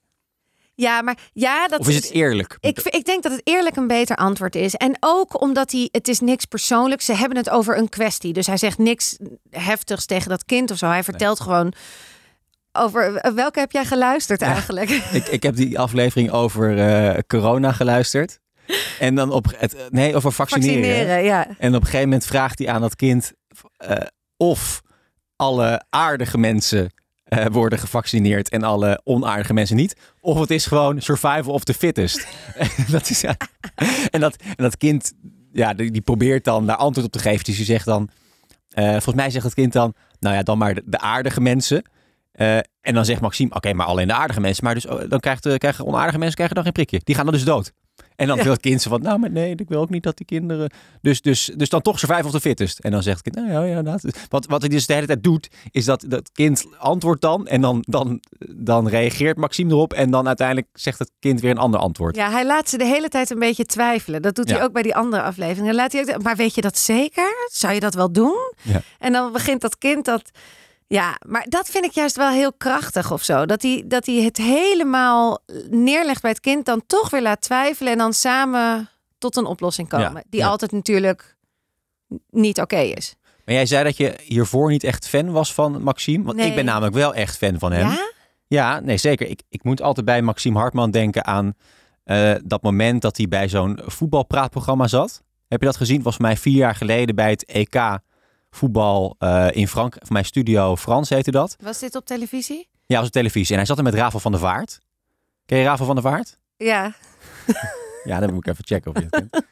Ja, 0.79 1.01
maar 1.01 1.17
ja, 1.33 1.67
dat 1.67 1.79
Of 1.79 1.87
is 1.89 1.95
het 1.95 2.11
eerlijk? 2.11 2.57
Ik, 2.59 2.79
ik 2.79 3.05
denk 3.05 3.23
dat 3.23 3.31
het 3.31 3.41
eerlijk 3.43 3.75
een 3.75 3.87
beter 3.87 4.15
antwoord 4.15 4.55
is. 4.55 4.75
En 4.75 4.97
ook 4.99 5.41
omdat 5.41 5.71
hij, 5.71 5.89
het 5.91 6.07
is 6.07 6.19
niks 6.19 6.45
persoonlijks. 6.45 7.05
Ze 7.05 7.13
hebben 7.13 7.37
het 7.37 7.49
over 7.49 7.77
een 7.77 7.89
kwestie. 7.89 8.33
Dus 8.33 8.47
hij 8.47 8.57
zegt 8.57 8.77
niks 8.77 9.17
heftigs 9.49 10.05
tegen 10.05 10.29
dat 10.29 10.45
kind 10.45 10.71
of 10.71 10.77
zo. 10.77 10.87
Hij 10.87 11.03
vertelt 11.03 11.39
gewoon 11.39 11.73
over 12.71 13.33
welke 13.35 13.59
heb 13.59 13.71
jij 13.71 13.85
geluisterd 13.85 14.41
eigenlijk? 14.41 14.89
ik, 15.19 15.27
ik 15.27 15.43
heb 15.43 15.55
die 15.55 15.79
aflevering 15.79 16.31
over 16.31 16.79
eh, 16.79 17.19
corona 17.27 17.71
geluisterd. 17.71 18.39
En 18.99 19.15
dan 19.15 19.31
op 19.31 19.45
het, 19.57 19.75
nee, 19.89 20.15
over 20.15 20.31
vaccineren. 20.31 20.83
Vaccineren, 20.83 21.23
ja. 21.23 21.47
En 21.57 21.75
op 21.75 21.81
een 21.81 21.85
gegeven 21.85 22.09
moment 22.09 22.25
vraagt 22.25 22.59
hij 22.59 22.69
aan 22.69 22.81
dat 22.81 22.95
kind 22.95 23.33
eh, 23.77 23.97
of 24.37 24.81
alle 25.35 25.83
aardige 25.89 26.37
mensen 26.37 26.91
eh, 27.29 27.45
worden 27.51 27.79
gevaccineerd 27.79 28.49
en 28.49 28.63
alle 28.63 29.01
onaardige 29.03 29.53
mensen 29.53 29.75
niet. 29.75 29.95
Of 30.29 30.39
het 30.39 30.51
is 30.51 30.65
gewoon 30.65 31.01
survival 31.01 31.53
of 31.53 31.63
the 31.63 31.73
fittest. 31.73 32.27
dat 32.91 33.09
is, 33.09 33.21
ja. 33.21 33.35
en, 34.11 34.19
dat, 34.19 34.35
en 34.35 34.63
dat 34.63 34.77
kind, 34.77 35.13
ja, 35.51 35.73
die, 35.73 36.01
probeert 36.01 36.43
dan 36.43 36.65
daar 36.65 36.75
antwoord 36.75 37.05
op 37.05 37.11
te 37.11 37.19
geven. 37.19 37.43
Dus 37.43 37.55
die 37.55 37.65
zegt 37.65 37.85
dan, 37.85 38.09
eh, 38.69 38.91
volgens 38.91 39.15
mij 39.15 39.29
zegt 39.29 39.45
het 39.45 39.53
kind 39.53 39.73
dan, 39.73 39.93
nou 40.19 40.35
ja, 40.35 40.43
dan 40.43 40.57
maar 40.57 40.73
de, 40.85 40.99
aardige 40.99 41.41
mensen. 41.41 41.83
Eh, 42.31 42.57
en 42.57 42.93
dan 42.93 43.05
zegt 43.05 43.21
Maxime, 43.21 43.55
oké, 43.55 43.73
maar 43.73 43.85
alleen 43.85 44.07
de 44.07 44.13
aardige 44.13 44.41
mensen. 44.41 44.63
Maar 44.63 44.73
dus, 44.73 44.85
oh, 44.85 45.01
dan 45.09 45.19
krijgen 45.19 45.85
onaardige 45.85 46.17
mensen 46.17 46.35
krijgen 46.35 46.55
dan 46.55 46.63
geen 46.63 46.73
prikje. 46.73 47.01
Die 47.03 47.15
gaan 47.15 47.25
dan 47.25 47.33
dus 47.33 47.43
dood. 47.43 47.73
En 48.19 48.27
dan 48.27 48.37
Ja. 48.37 48.43
wil 48.43 48.51
het 48.51 48.61
kind 48.61 48.83
van, 48.83 49.01
nou, 49.01 49.19
maar 49.19 49.31
nee, 49.31 49.55
ik 49.55 49.69
wil 49.69 49.81
ook 49.81 49.89
niet 49.89 50.03
dat 50.03 50.17
die 50.17 50.25
kinderen... 50.25 50.71
Dus, 51.01 51.21
dus, 51.21 51.51
dus 51.55 51.69
dan 51.69 51.81
toch 51.81 51.99
survival 51.99 52.25
of 52.25 52.31
the 52.31 52.39
fittest. 52.39 52.79
En 52.79 52.91
dan 52.91 53.03
zegt 53.03 53.25
het 53.25 53.33
kind, 53.35 53.47
nou 53.47 53.65
ja, 53.67 53.75
ja, 53.75 53.81
dat. 53.81 54.03
Wat, 54.29 54.45
wat 54.45 54.61
hij 54.61 54.69
dus 54.69 54.85
de 54.85 54.93
hele 54.93 55.05
tijd 55.05 55.23
doet, 55.23 55.49
is 55.71 55.85
dat 55.85 56.05
dat 56.07 56.31
kind 56.31 56.65
antwoordt 56.77 57.21
dan. 57.21 57.47
En 57.47 57.61
dan, 57.61 57.83
dan, 57.87 58.21
dan 58.55 58.87
reageert 58.87 59.37
Maxime 59.37 59.71
erop. 59.71 59.93
En 59.93 60.11
dan 60.11 60.27
uiteindelijk 60.27 60.67
zegt 60.73 60.99
het 60.99 61.11
kind 61.19 61.41
weer 61.41 61.51
een 61.51 61.57
ander 61.57 61.79
antwoord. 61.79 62.15
Ja, 62.15 62.31
hij 62.31 62.45
laat 62.45 62.69
ze 62.69 62.77
de 62.77 62.85
hele 62.85 63.07
tijd 63.09 63.29
een 63.29 63.39
beetje 63.39 63.65
twijfelen. 63.65 64.21
Dat 64.21 64.35
doet 64.35 64.49
hij 64.49 64.63
ook 64.63 64.73
bij 64.73 64.81
die 64.83 64.95
andere 64.95 65.21
afleveringen. 65.21 65.75
Laat 65.75 65.91
hij 65.91 66.01
ook, 66.01 66.23
maar 66.23 66.35
weet 66.35 66.55
je 66.55 66.61
dat 66.61 66.77
zeker? 66.77 67.47
Zou 67.51 67.73
je 67.73 67.79
dat 67.79 67.93
wel 67.93 68.11
doen? 68.11 68.53
Ja. 68.61 68.81
En 68.99 69.11
dan 69.11 69.31
begint 69.31 69.61
dat 69.61 69.77
kind 69.77 70.05
dat. 70.05 70.21
Ja, 70.91 71.17
maar 71.27 71.45
dat 71.49 71.69
vind 71.69 71.85
ik 71.85 71.91
juist 71.91 72.15
wel 72.15 72.29
heel 72.29 72.53
krachtig 72.53 73.11
of 73.11 73.23
zo. 73.23 73.45
Dat 73.45 73.61
hij, 73.61 73.83
dat 73.87 74.05
hij 74.05 74.15
het 74.15 74.37
helemaal 74.37 75.39
neerlegt 75.69 76.21
bij 76.21 76.31
het 76.31 76.39
kind, 76.39 76.65
dan 76.65 76.83
toch 76.87 77.09
weer 77.09 77.21
laat 77.21 77.41
twijfelen 77.41 77.91
en 77.91 77.97
dan 77.97 78.13
samen 78.13 78.89
tot 79.17 79.35
een 79.35 79.45
oplossing 79.45 79.89
komen. 79.89 80.13
Ja, 80.13 80.23
Die 80.29 80.39
ja. 80.39 80.47
altijd 80.47 80.71
natuurlijk 80.71 81.35
niet 82.29 82.59
oké 82.61 82.77
is. 82.79 83.15
Maar 83.45 83.55
jij 83.55 83.65
zei 83.65 83.83
dat 83.83 83.97
je 83.97 84.13
hiervoor 84.23 84.69
niet 84.69 84.83
echt 84.83 85.07
fan 85.07 85.31
was 85.31 85.53
van 85.53 85.81
Maxime. 85.83 86.23
Want 86.23 86.37
Nee. 86.37 86.47
ik 86.49 86.55
ben 86.55 86.65
namelijk 86.65 86.93
wel 86.95 87.13
echt 87.13 87.37
fan 87.37 87.59
van 87.59 87.71
hem. 87.71 87.87
Ja? 87.87 88.11
Ja, 88.47 88.79
nee, 88.79 88.97
zeker. 88.97 89.27
Ik, 89.27 89.41
ik 89.49 89.63
moet 89.63 89.81
altijd 89.81 90.05
bij 90.05 90.21
Maxime 90.21 90.59
Hartman 90.59 90.91
denken 90.91 91.25
aan 91.25 91.53
eh, 92.03 92.33
dat 92.43 92.61
moment 92.61 93.01
dat 93.01 93.17
hij 93.17 93.27
bij 93.27 93.49
zo'n 93.49 93.79
voetbalpraatprogramma 93.85 94.87
zat. 94.87 95.23
Heb 95.47 95.59
je 95.59 95.65
dat 95.65 95.77
gezien? 95.77 96.01
Volgens 96.01 96.23
mij 96.23 96.37
vier 96.37 96.55
jaar 96.55 96.75
geleden 96.75 97.15
bij 97.15 97.29
het 97.29 97.45
EK 97.45 97.75
voetbal 98.49 99.15
eh, 99.19 99.47
in 99.51 99.67
Frankrijk. 99.67 100.05
Voor 100.05 100.13
mij 100.13 100.23
Studio 100.23 100.75
Frans 100.75 101.09
heette 101.09 101.31
dat. 101.31 101.55
Was 101.61 101.79
dit 101.79 101.95
op 101.95 102.05
televisie? 102.05 102.67
Ja, 102.85 102.97
was 102.97 103.07
op 103.07 103.13
televisie. 103.13 103.51
En 103.51 103.57
hij 103.57 103.65
zat 103.65 103.77
er 103.77 103.83
met 103.83 103.93
Rafael 103.93 104.19
van 104.19 104.31
der 104.31 104.41
Vaart. 104.41 104.79
Ken 105.45 105.57
je 105.57 105.63
Rafael 105.63 105.85
van 105.85 105.95
der 105.95 106.03
Vaart? 106.03 106.37
Ja. 106.57 106.93
Ja, 108.03 108.19
dan 108.19 108.33
moet 108.33 108.47
ik 108.47 108.51
even 108.51 108.65
checken 108.65 108.91
of 108.91 108.97
je 108.97 109.07
het 109.09 109.29
kent. 109.29 109.45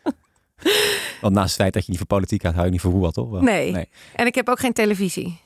Want 1.22 1.34
naast 1.34 1.48
het 1.48 1.62
feit 1.62 1.74
dat 1.74 1.84
je 1.84 1.90
niet 1.90 1.98
voor 1.98 2.08
politiek 2.08 2.42
houdt, 2.42 2.56
hou 2.56 2.68
je 2.68 2.74
niet 2.74 2.84
voor 2.84 2.92
voetbal, 2.92 3.12
toch? 3.12 3.42
Nee. 3.42 3.72
nee. 3.72 3.90
En 4.16 4.26
ik 4.26 4.36
heb 4.36 4.50
ook 4.50 4.60
geen 4.60 4.74
televisie. 4.74 5.40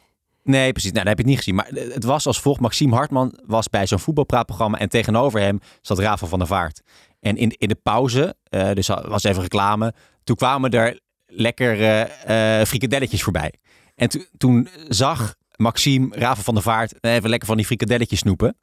Nee, 0.43 0.71
precies. 0.71 0.91
Nou, 0.91 1.05
dat 1.05 1.17
heb 1.17 1.25
je 1.25 1.31
het 1.31 1.31
niet 1.31 1.37
gezien. 1.37 1.55
Maar 1.55 1.93
het 1.93 2.03
was 2.03 2.27
als 2.27 2.41
volgt. 2.41 2.59
Maxime 2.59 2.95
Hartman 2.95 3.39
was 3.45 3.69
bij 3.69 3.87
zo'n 3.87 3.99
voetbalpraatprogramma. 3.99 4.77
En 4.77 4.89
tegenover 4.89 5.39
hem 5.39 5.59
zat 5.81 5.99
Rafael 5.99 6.29
van 6.29 6.39
der 6.39 6.47
Vaart. 6.47 6.81
En 7.19 7.37
in, 7.37 7.49
in 7.57 7.67
de 7.67 7.75
pauze, 7.83 8.35
eh, 8.43 8.71
dus 8.71 8.87
was 8.87 9.23
even 9.23 9.41
reclame. 9.41 9.93
Toen 10.23 10.35
kwamen 10.35 10.71
er 10.71 10.99
lekkere 11.33 12.01
eh 12.01 12.65
frikadelletjes 12.65 13.23
voorbij. 13.23 13.53
En 13.95 14.09
to- 14.09 14.23
toen 14.37 14.67
zag 14.87 15.35
Maxime 15.55 16.07
Rafael 16.11 16.43
van 16.43 16.53
der 16.53 16.63
Vaart 16.63 16.99
eh, 16.99 17.13
even 17.13 17.29
lekker 17.29 17.47
van 17.47 17.57
die 17.57 17.65
frikadelletjes 17.65 18.19
snoepen. 18.19 18.57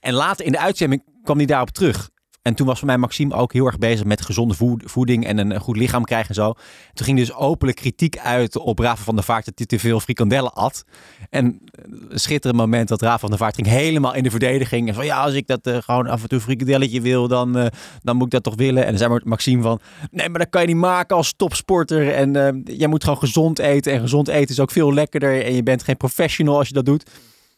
En 0.00 0.12
later 0.14 0.46
in 0.46 0.52
de 0.52 0.58
uitzending 0.58 1.02
kwam 1.22 1.36
hij 1.36 1.46
daarop 1.46 1.70
terug. 1.70 2.10
En 2.46 2.54
toen 2.54 2.66
was 2.66 2.78
voor 2.78 2.86
mij 2.86 2.98
Maxime 2.98 3.34
ook 3.34 3.52
heel 3.52 3.66
erg 3.66 3.78
bezig 3.78 4.06
met 4.06 4.22
gezonde 4.22 4.54
voed- 4.54 4.82
voeding 4.86 5.26
en 5.26 5.38
een 5.38 5.60
goed 5.60 5.76
lichaam 5.76 6.04
krijgen 6.04 6.28
en 6.28 6.34
zo. 6.34 6.52
Toen 6.92 7.06
ging 7.06 7.18
dus 7.18 7.34
openlijk 7.34 7.76
kritiek 7.76 8.18
uit 8.18 8.56
op 8.56 8.78
Rafael 8.78 9.04
van 9.04 9.14
der 9.14 9.24
Vaart 9.24 9.44
dat 9.44 9.54
hij 9.56 9.66
te 9.66 9.78
veel 9.78 10.00
frikandellen 10.00 10.52
at. 10.52 10.84
En 11.30 11.60
een 12.08 12.18
schitterend 12.18 12.60
moment 12.60 12.88
dat 12.88 13.00
Rafael 13.00 13.18
van 13.18 13.28
der 13.28 13.38
Vaart 13.38 13.54
ging 13.54 13.66
helemaal 13.66 14.14
in 14.14 14.22
de 14.22 14.30
verdediging. 14.30 14.88
En 14.88 14.94
van 14.94 15.04
ja, 15.04 15.22
als 15.22 15.34
ik 15.34 15.46
dat 15.46 15.66
eh, 15.66 15.76
gewoon 15.80 16.06
af 16.06 16.22
en 16.22 16.28
toe 16.28 16.40
frikandelletje 16.40 17.00
wil, 17.00 17.28
dan, 17.28 17.56
eh, 17.58 17.66
dan 18.02 18.16
moet 18.16 18.26
ik 18.26 18.32
dat 18.32 18.42
toch 18.42 18.56
willen. 18.56 18.82
En 18.82 18.88
dan 18.88 18.98
zei 18.98 19.20
Maxime 19.24 19.62
van, 19.62 19.80
nee, 20.10 20.28
maar 20.28 20.38
dat 20.38 20.50
kan 20.50 20.60
je 20.60 20.66
niet 20.66 20.76
maken 20.76 21.16
als 21.16 21.34
topsporter. 21.36 22.12
En 22.12 22.36
eh, 22.36 22.76
jij 22.78 22.88
moet 22.88 23.04
gewoon 23.04 23.18
gezond 23.18 23.58
eten. 23.58 23.92
En 23.92 24.00
gezond 24.00 24.28
eten 24.28 24.50
is 24.50 24.60
ook 24.60 24.70
veel 24.70 24.94
lekkerder. 24.94 25.44
En 25.44 25.54
je 25.54 25.62
bent 25.62 25.82
geen 25.82 25.96
professional 25.96 26.58
als 26.58 26.68
je 26.68 26.74
dat 26.74 26.86
doet. 26.86 27.10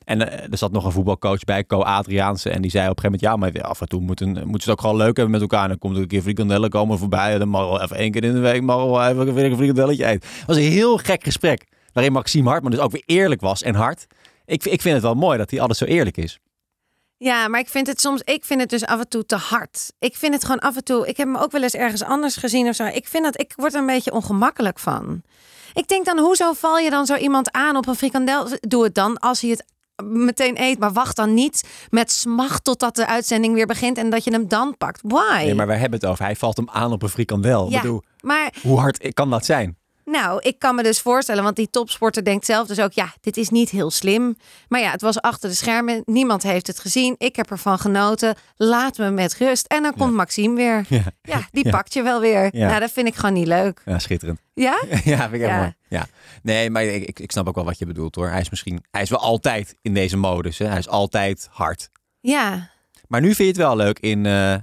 En 0.08 0.30
eh, 0.30 0.48
er 0.50 0.58
zat 0.58 0.72
nog 0.72 0.84
een 0.84 0.92
voetbalcoach 0.92 1.44
bij, 1.44 1.64
Co 1.64 1.82
Adriaanse. 1.82 2.50
En 2.50 2.62
die 2.62 2.70
zei 2.70 2.88
op 2.88 2.96
een 2.96 3.02
gegeven 3.02 3.28
moment, 3.30 3.52
ja, 3.52 3.60
maar 3.60 3.70
af 3.70 3.80
en 3.80 3.88
toe 3.88 4.00
moeten, 4.00 4.28
moeten 4.28 4.44
ze 4.46 4.70
het 4.70 4.70
ook 4.70 4.80
gewoon 4.80 4.96
leuk 4.96 5.16
hebben 5.16 5.30
met 5.30 5.40
elkaar. 5.40 5.62
En 5.62 5.68
dan 5.68 5.78
komt 5.78 5.96
er 5.96 6.02
een 6.02 6.08
keer 6.08 6.22
frikandellen 6.22 6.70
komen 6.70 6.98
voorbij. 6.98 7.32
En 7.32 7.38
dan 7.38 7.48
mag 7.48 7.68
wel 7.68 7.82
even 7.82 7.96
één 7.96 8.10
keer 8.10 8.24
in 8.24 8.32
de 8.32 8.38
week 8.38 8.62
mag 8.62 8.76
wel 8.76 9.06
even 9.06 9.28
een 9.28 9.56
frikandelletje 9.56 10.04
eten. 10.04 10.28
Het 10.38 10.46
was 10.46 10.56
een 10.56 10.62
heel 10.62 10.96
gek 10.98 11.24
gesprek. 11.24 11.66
Waarin 11.92 12.12
Maxime 12.12 12.48
Hartman 12.48 12.70
dus 12.70 12.80
ook 12.80 12.90
weer 12.90 13.02
eerlijk 13.06 13.40
was 13.40 13.62
en 13.62 13.74
hard. 13.74 14.06
Ik, 14.44 14.64
ik 14.64 14.80
vind 14.80 14.94
het 14.94 15.02
wel 15.02 15.14
mooi 15.14 15.38
dat 15.38 15.50
hij 15.50 15.60
altijd 15.60 15.78
zo 15.78 15.84
eerlijk 15.84 16.16
is. 16.16 16.38
Ja, 17.16 17.48
maar 17.48 17.60
ik 17.60 17.68
vind 17.68 17.86
het 17.86 18.00
soms, 18.00 18.22
ik 18.24 18.44
vind 18.44 18.60
het 18.60 18.70
dus 18.70 18.84
af 18.84 18.98
en 19.00 19.08
toe 19.08 19.26
te 19.26 19.36
hard. 19.36 19.92
Ik 19.98 20.16
vind 20.16 20.34
het 20.34 20.44
gewoon 20.44 20.58
af 20.58 20.76
en 20.76 20.84
toe, 20.84 21.08
ik 21.08 21.16
heb 21.16 21.26
hem 21.26 21.36
ook 21.36 21.52
wel 21.52 21.62
eens 21.62 21.74
ergens 21.74 22.02
anders 22.02 22.36
gezien 22.36 22.68
of 22.68 22.74
zo. 22.74 22.84
Ik 22.84 23.08
vind 23.08 23.24
dat, 23.24 23.40
ik 23.40 23.52
word 23.56 23.74
er 23.74 23.80
een 23.80 23.86
beetje 23.86 24.12
ongemakkelijk 24.12 24.78
van. 24.78 25.22
Ik 25.74 25.88
denk 25.88 26.04
dan, 26.04 26.18
hoezo 26.18 26.52
val 26.52 26.78
je 26.78 26.90
dan 26.90 27.06
zo 27.06 27.16
iemand 27.16 27.52
aan 27.52 27.76
op 27.76 27.86
een 27.86 27.94
frikandel? 27.94 28.48
Doe 28.60 28.84
het 28.84 28.94
dan 28.94 29.18
als 29.18 29.40
hij 29.40 29.50
het 29.50 29.64
meteen 30.04 30.60
eet, 30.60 30.78
maar 30.78 30.92
wacht 30.92 31.16
dan 31.16 31.34
niet 31.34 31.68
met 31.90 32.12
smacht 32.12 32.64
totdat 32.64 32.96
de 32.96 33.06
uitzending 33.06 33.54
weer 33.54 33.66
begint 33.66 33.98
en 33.98 34.10
dat 34.10 34.24
je 34.24 34.30
hem 34.30 34.48
dan 34.48 34.74
pakt. 34.78 35.00
Why? 35.02 35.42
Nee, 35.44 35.54
maar 35.54 35.66
wij 35.66 35.78
hebben 35.78 36.00
het 36.00 36.08
over. 36.08 36.24
Hij 36.24 36.36
valt 36.36 36.56
hem 36.56 36.68
aan 36.70 36.92
op 36.92 37.02
een 37.02 37.08
frikandel. 37.08 37.70
Ja. 37.70 37.76
Ik 37.76 37.82
bedoel, 37.82 38.02
Maar 38.20 38.54
hoe 38.62 38.78
hard 38.78 39.14
kan 39.14 39.30
dat 39.30 39.44
zijn? 39.44 39.77
Nou, 40.10 40.40
ik 40.42 40.58
kan 40.58 40.74
me 40.74 40.82
dus 40.82 41.00
voorstellen, 41.00 41.42
want 41.42 41.56
die 41.56 41.70
topsporter 41.70 42.24
denkt 42.24 42.44
zelf 42.44 42.66
dus 42.66 42.80
ook, 42.80 42.92
ja, 42.92 43.12
dit 43.20 43.36
is 43.36 43.48
niet 43.48 43.70
heel 43.70 43.90
slim. 43.90 44.36
Maar 44.68 44.80
ja, 44.80 44.90
het 44.90 45.00
was 45.00 45.20
achter 45.20 45.48
de 45.48 45.54
schermen, 45.54 46.02
niemand 46.04 46.42
heeft 46.42 46.66
het 46.66 46.78
gezien. 46.78 47.14
Ik 47.18 47.36
heb 47.36 47.50
ervan 47.50 47.78
genoten. 47.78 48.34
Laat 48.56 48.98
me 48.98 49.10
met 49.10 49.34
rust. 49.36 49.66
En 49.66 49.82
dan 49.82 49.94
komt 49.96 50.12
Maxime 50.14 50.54
weer. 50.54 50.84
Ja, 50.88 51.02
Ja, 51.22 51.48
die 51.50 51.64
Ja. 51.64 51.70
pakt 51.70 51.92
je 51.92 52.02
wel 52.02 52.20
weer. 52.20 52.48
Ja. 52.56 52.68
Nou, 52.68 52.80
dat 52.80 52.90
vind 52.90 53.06
ik 53.08 53.14
gewoon 53.14 53.32
niet 53.34 53.46
leuk. 53.46 53.82
ja 53.84 53.98
schitterend. 53.98 54.40
Ja? 54.54 54.82
ja, 55.04 55.18
vind 55.28 55.32
ik 55.32 55.40
Ja. 55.48 55.58
mooi. 55.58 55.74
Ja. 55.88 56.06
Nee, 56.42 56.70
maar 56.70 56.84
ik, 56.84 57.02
ik- 57.08 57.18
ik 57.20 57.30
snap 57.32 57.48
ook 57.48 57.54
wel 57.54 57.64
wat 57.64 57.78
je 57.78 57.86
bedoelt 57.86 58.14
hoor. 58.14 58.28
Hij 58.28 58.40
is 58.40 58.50
misschien, 58.50 58.84
hij 58.90 59.02
is 59.02 59.10
wel 59.10 59.18
altijd 59.18 59.74
in 59.82 59.94
deze 59.94 60.16
modus. 60.16 60.58
Hè? 60.58 60.66
Hij 60.66 60.78
is 60.78 60.88
altijd 60.88 61.48
hard. 61.50 61.88
Ja. 62.20 62.70
Maar 63.08 63.20
nu 63.20 63.26
vind 63.26 63.38
je 63.38 63.44
het 63.46 63.56
wel 63.56 63.76
leuk 63.76 63.98
in 63.98 64.26
eh, 64.26 64.54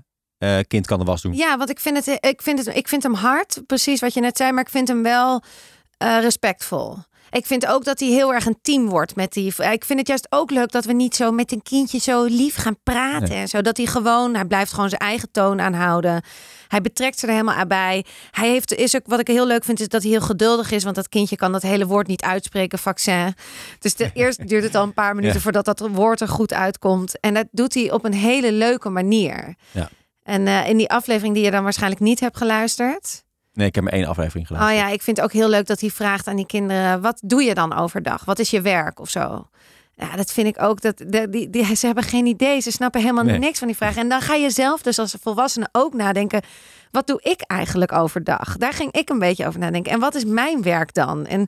eh, 0.46 0.64
Kind 0.68 0.88
kan 0.88 1.00
de 1.00 1.06
was 1.06 1.22
doen. 1.22 1.34
Ja, 1.34 1.58
want 1.58 1.70
ik 1.70 1.80
vind, 1.80 2.06
het, 2.06 2.18
ik, 2.26 2.42
vind 2.42 2.66
het, 2.66 2.76
ik 2.76 2.88
vind 2.88 3.04
hem 3.04 3.14
hard, 3.14 3.62
precies 3.68 4.00
wat 4.00 4.14
je 4.14 4.22
net 4.22 4.38
zei, 4.38 4.52
maar 4.52 4.64
ik 4.64 4.70
vind 4.70 4.88
hem 4.88 5.04
wel 5.04 5.42
eh, 5.98 6.18
respectvol. 6.22 6.98
Ik 7.32 7.46
vind 7.46 7.66
ook 7.68 7.84
dat 7.86 8.00
hij 8.00 8.10
heel 8.10 8.34
erg 8.34 8.46
een 8.46 8.58
team 8.62 8.90
wordt 8.90 9.16
met 9.16 9.34
die. 9.34 9.54
Ik 9.72 9.86
vind 9.86 10.00
het 10.00 10.08
juist 10.08 10.28
ook 10.30 10.52
leuk 10.52 10.72
dat 10.72 10.86
we 10.86 10.94
niet 10.94 11.16
zo 11.16 11.32
met 11.32 11.52
een 11.52 11.62
kindje 11.62 12.00
zo 12.00 12.24
lief 12.24 12.56
gaan 12.56 12.78
praten 12.84 13.30
Nee. 13.30 13.38
en 13.40 13.48
zo. 13.48 13.62
Dat 13.62 13.78
hij 13.78 13.86
gewoon, 13.86 14.36
hij 14.36 14.46
blijft 14.46 14.74
gewoon 14.74 14.90
zijn 14.90 15.02
eigen 15.02 15.32
toon 15.32 15.62
aanhouden. 15.62 16.24
Hij 16.68 16.82
betrekt 16.82 17.20
ze 17.20 17.26
er 17.26 17.32
helemaal 17.32 17.56
aan 17.56 17.68
bij. 17.68 18.06
Hij 18.32 18.50
heeft, 18.50 18.74
is 18.74 18.96
ook 18.96 19.02
wat 19.06 19.20
ik 19.20 19.28
heel 19.28 19.48
leuk 19.48 19.64
vind, 19.64 19.80
is 19.80 19.88
dat 19.88 20.02
hij 20.02 20.12
heel 20.12 20.22
geduldig 20.22 20.72
is, 20.72 20.84
want 20.84 20.96
dat 20.96 21.10
kindje 21.10 21.36
kan 21.36 21.52
dat 21.52 21.62
hele 21.62 21.86
woord 21.86 22.08
niet 22.08 22.22
uitspreken, 22.22 22.80
vaccin. 22.80 23.34
Dus 23.80 23.96
de, 23.96 24.12
eerst 24.14 24.48
duurt 24.48 24.64
het 24.64 24.76
al 24.76 24.84
een 24.84 24.94
paar 24.94 25.16
minuten 25.16 25.36
Ja. 25.36 25.42
voordat 25.42 25.66
dat 25.66 25.80
woord 25.92 26.22
er 26.22 26.28
goed 26.28 26.54
uitkomt. 26.54 27.20
En 27.20 27.34
dat 27.34 27.48
doet 27.52 27.74
hij 27.74 27.92
op 27.92 28.06
een 28.06 28.14
hele 28.14 28.52
leuke 28.52 28.90
manier. 28.90 29.56
Ja. 29.72 29.90
En 30.26 30.48
eh, 30.48 30.70
in 30.70 30.78
die 30.78 30.90
aflevering 30.90 31.34
die 31.36 31.44
je 31.44 31.52
dan 31.52 31.64
waarschijnlijk 31.64 32.02
niet 32.02 32.20
hebt 32.20 32.38
geluisterd. 32.38 33.24
Nee, 33.54 33.68
ik 33.68 33.76
heb 33.76 33.84
maar 33.84 33.94
één 33.94 34.06
aflevering 34.06 34.50
Oh 34.50 34.58
geluisterd. 34.58 34.88
ja, 34.88 34.94
ik 34.94 35.02
vind 35.02 35.18
het 35.18 35.26
ook 35.26 35.32
heel 35.34 35.50
leuk 35.50 35.66
dat 35.68 35.80
hij 35.80 35.90
vraagt 35.90 36.28
aan 36.28 36.36
die 36.36 36.46
kinderen: 36.46 37.02
wat 37.02 37.20
doe 37.24 37.44
je 37.44 37.54
dan 37.54 37.74
overdag? 37.78 38.26
Wat 38.26 38.40
is 38.40 38.50
je 38.50 38.62
werk 38.62 39.00
of 39.00 39.10
zo? 39.10 39.48
Ja, 39.94 40.16
dat 40.16 40.32
vind 40.32 40.48
ik 40.48 40.62
ook. 40.62 40.82
Dat, 40.82 40.98
de- 40.98 41.30
die, 41.30 41.50
die, 41.50 41.76
ze 41.76 41.86
hebben 41.86 42.04
geen 42.04 42.26
idee. 42.26 42.60
Ze 42.60 42.72
snappen 42.72 43.02
helemaal 43.02 43.24
Nee. 43.24 43.38
niks 43.40 43.60
van 43.60 43.68
die 43.68 43.76
vragen. 43.78 44.02
En 44.02 44.10
dan 44.10 44.22
ga 44.22 44.34
je 44.34 44.50
zelf 44.50 44.82
dus 44.82 45.00
als 45.00 45.16
volwassene 45.22 45.68
ook 45.72 45.94
nadenken. 45.94 46.42
Wat 46.92 47.08
doe 47.08 47.20
ik 47.22 47.42
eigenlijk 47.42 47.92
overdag? 47.92 48.58
Daar 48.58 48.74
ging 48.74 48.92
ik 48.92 49.10
een 49.10 49.20
beetje 49.20 49.48
over 49.48 49.60
nadenken. 49.60 49.92
En 49.92 50.00
wat 50.00 50.16
is 50.16 50.26
mijn 50.26 50.62
werk 50.62 50.94
dan? 50.94 51.26
En 51.26 51.48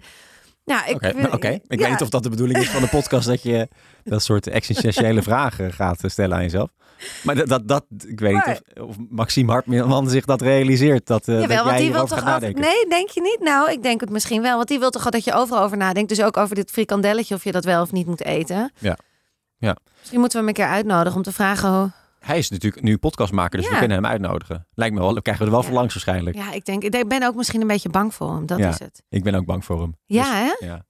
ja, 0.68 0.86
ik, 0.86 0.98
vind- 1.00 1.16
nou, 1.18 1.36
ik 1.38 1.44
ja, 1.44 1.60
weet 1.68 1.90
niet 1.90 2.02
of 2.02 2.10
dat 2.10 2.24
de 2.24 2.30
bedoeling 2.30 2.60
is 2.60 2.70
van 2.70 2.82
de 2.82 2.88
podcast 2.88 3.28
dat 3.28 3.42
je 3.44 3.68
dat 4.04 4.24
soort 4.24 4.48
existentiële 4.48 5.22
vragen 5.22 5.74
gaat 5.74 6.00
stellen 6.06 6.36
aan 6.38 6.44
jezelf. 6.44 6.70
Maar 7.24 7.36
dat, 7.36 7.48
dat, 7.48 7.68
dat 7.68 7.86
ik 8.08 8.20
weet 8.20 8.34
Maar- 8.34 8.48
niet 8.48 8.80
of, 8.82 8.88
of 8.88 8.96
Maxime 9.10 9.52
Hartman 9.52 10.10
zich 10.10 10.26
dat 10.26 10.42
realiseert. 10.42 11.08
Dat, 11.08 11.28
eh, 11.28 11.34
dat 11.34 11.42
Jawel, 11.42 11.58
want 11.58 11.70
jij 11.70 11.80
die 11.86 11.92
wil 11.92 12.06
toch. 12.06 12.40
Nee, 12.40 12.86
denk 12.90 13.10
je 13.10 13.22
niet? 13.22 13.38
Nou, 13.40 13.72
ik 13.72 13.84
denk 13.84 14.02
het 14.02 14.10
misschien 14.10 14.42
wel. 14.42 14.56
Want 14.56 14.68
die 14.68 14.80
wil 14.80 14.90
toch 14.90 15.10
dat 15.10 15.24
je 15.24 15.34
overal 15.34 15.64
over 15.64 15.78
nadenkt. 15.78 16.10
Dus 16.10 16.22
ook 16.22 16.38
over 16.38 16.56
dit 16.56 16.72
frikandelletje 16.72 17.36
of 17.36 17.44
je 17.44 17.52
dat 17.52 17.66
wel 17.66 17.82
of 17.82 17.92
niet 17.92 18.08
moet 18.08 18.24
eten. 18.24 18.72
Ja. 18.80 18.98
Ja. 19.58 19.78
Misschien 20.00 20.20
moeten 20.20 20.40
we 20.40 20.46
hem 20.46 20.56
een 20.56 20.64
keer 20.64 20.74
uitnodigen 20.76 21.16
om 21.18 21.24
te 21.24 21.32
vragen. 21.32 21.94
Hij 22.20 22.38
is 22.38 22.50
natuurlijk 22.50 22.84
nu 22.84 22.98
podcastmaker, 22.98 23.60
dus 23.60 23.70
we 23.70 23.78
kunnen 23.78 23.98
hem 23.98 24.06
uitnodigen. 24.06 24.68
Lijkt 24.74 24.94
me 24.96 25.00
wel, 25.02 25.14
dan 25.14 25.22
krijgen 25.22 25.44
we 25.46 25.50
er 25.50 25.56
wel 25.56 25.64
Ja. 25.66 25.72
voor 25.72 25.80
langs 25.80 25.94
waarschijnlijk. 25.94 26.36
Ja, 26.36 26.52
ik 26.52 26.66
denk... 26.66 26.84
Ik 26.84 27.08
ben 27.08 27.24
ook 27.24 27.36
misschien 27.36 27.62
een 27.62 27.68
beetje 27.68 27.90
bang 27.90 28.14
voor 28.14 28.34
hem. 28.34 28.46
Dat 28.46 28.58
Ja. 28.58 28.70
is 28.70 28.80
het. 28.80 29.04
Ik 29.10 29.24
ben 29.24 29.36
ook 29.36 29.46
bang 29.46 29.66
voor 29.66 29.82
hem. 29.82 29.96
Ja, 30.06 30.24
Dus, 30.24 30.32
hè? 30.60 30.66
ja. 30.68 30.86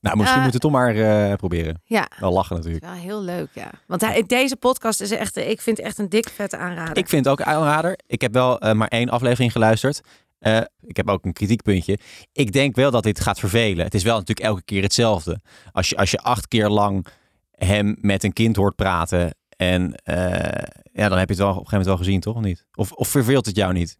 Nou, 0.00 0.16
misschien 0.16 0.38
Ja. 0.38 0.42
moeten 0.44 0.60
we 0.60 0.76
het 0.76 0.94
toch 0.94 1.04
maar 1.06 1.28
eh, 1.30 1.36
proberen. 1.36 1.80
Ja. 1.84 2.08
Wel 2.18 2.32
lachen 2.32 2.56
natuurlijk. 2.56 2.84
Wel 2.84 2.92
heel 2.94 3.22
leuk, 3.22 3.48
ja. 3.54 3.70
Want 3.86 4.00
hij, 4.00 4.24
deze 4.26 4.56
podcast 4.56 5.00
is 5.00 5.10
echt... 5.10 5.36
Ik 5.36 5.60
vind 5.60 5.78
echt 5.78 5.98
een 5.98 6.08
dik 6.08 6.28
vette 6.28 6.56
aanrader. 6.56 6.96
Ik 6.96 7.08
vind 7.08 7.24
het 7.24 7.32
ook 7.32 7.40
een 7.40 7.46
aanrader. 7.54 7.98
Ik 8.06 8.20
heb 8.20 8.32
wel 8.32 8.58
eh, 8.58 8.72
maar 8.74 8.88
één 8.88 9.08
aflevering 9.08 9.52
geluisterd. 9.52 10.00
Eh, 10.38 10.60
ik 10.82 10.96
heb 10.96 11.08
ook 11.08 11.24
een 11.24 11.32
kritiekpuntje. 11.32 11.98
Ik 12.32 12.52
denk 12.52 12.76
wel 12.76 12.90
dat 12.90 13.02
dit 13.02 13.20
gaat 13.20 13.38
vervelen. 13.38 13.84
Het 13.84 13.94
is 13.94 14.02
wel 14.02 14.16
natuurlijk 14.18 14.46
elke 14.46 14.62
keer 14.62 14.82
hetzelfde. 14.82 15.40
Als 15.72 15.88
je, 15.88 15.96
als 15.96 16.10
je 16.10 16.18
acht 16.18 16.48
keer 16.48 16.68
lang 16.68 17.06
hem 17.50 17.96
met 18.00 18.24
een 18.24 18.32
kind 18.32 18.56
hoort 18.56 18.76
praten. 18.76 19.34
En 19.60 19.94
eh, 20.04 20.62
ja, 20.92 21.08
dan 21.08 21.18
heb 21.18 21.28
je 21.28 21.34
het 21.34 21.42
wel 21.42 21.48
op 21.50 21.56
een 21.56 21.66
gegeven 21.66 21.70
moment 21.70 21.86
wel 21.86 21.96
gezien, 21.96 22.20
toch? 22.20 22.34
Of 22.36 22.42
niet? 22.42 22.66
Of, 22.74 22.92
of 22.92 23.08
verveelt 23.08 23.46
het 23.46 23.56
jou 23.56 23.72
niet? 23.72 23.96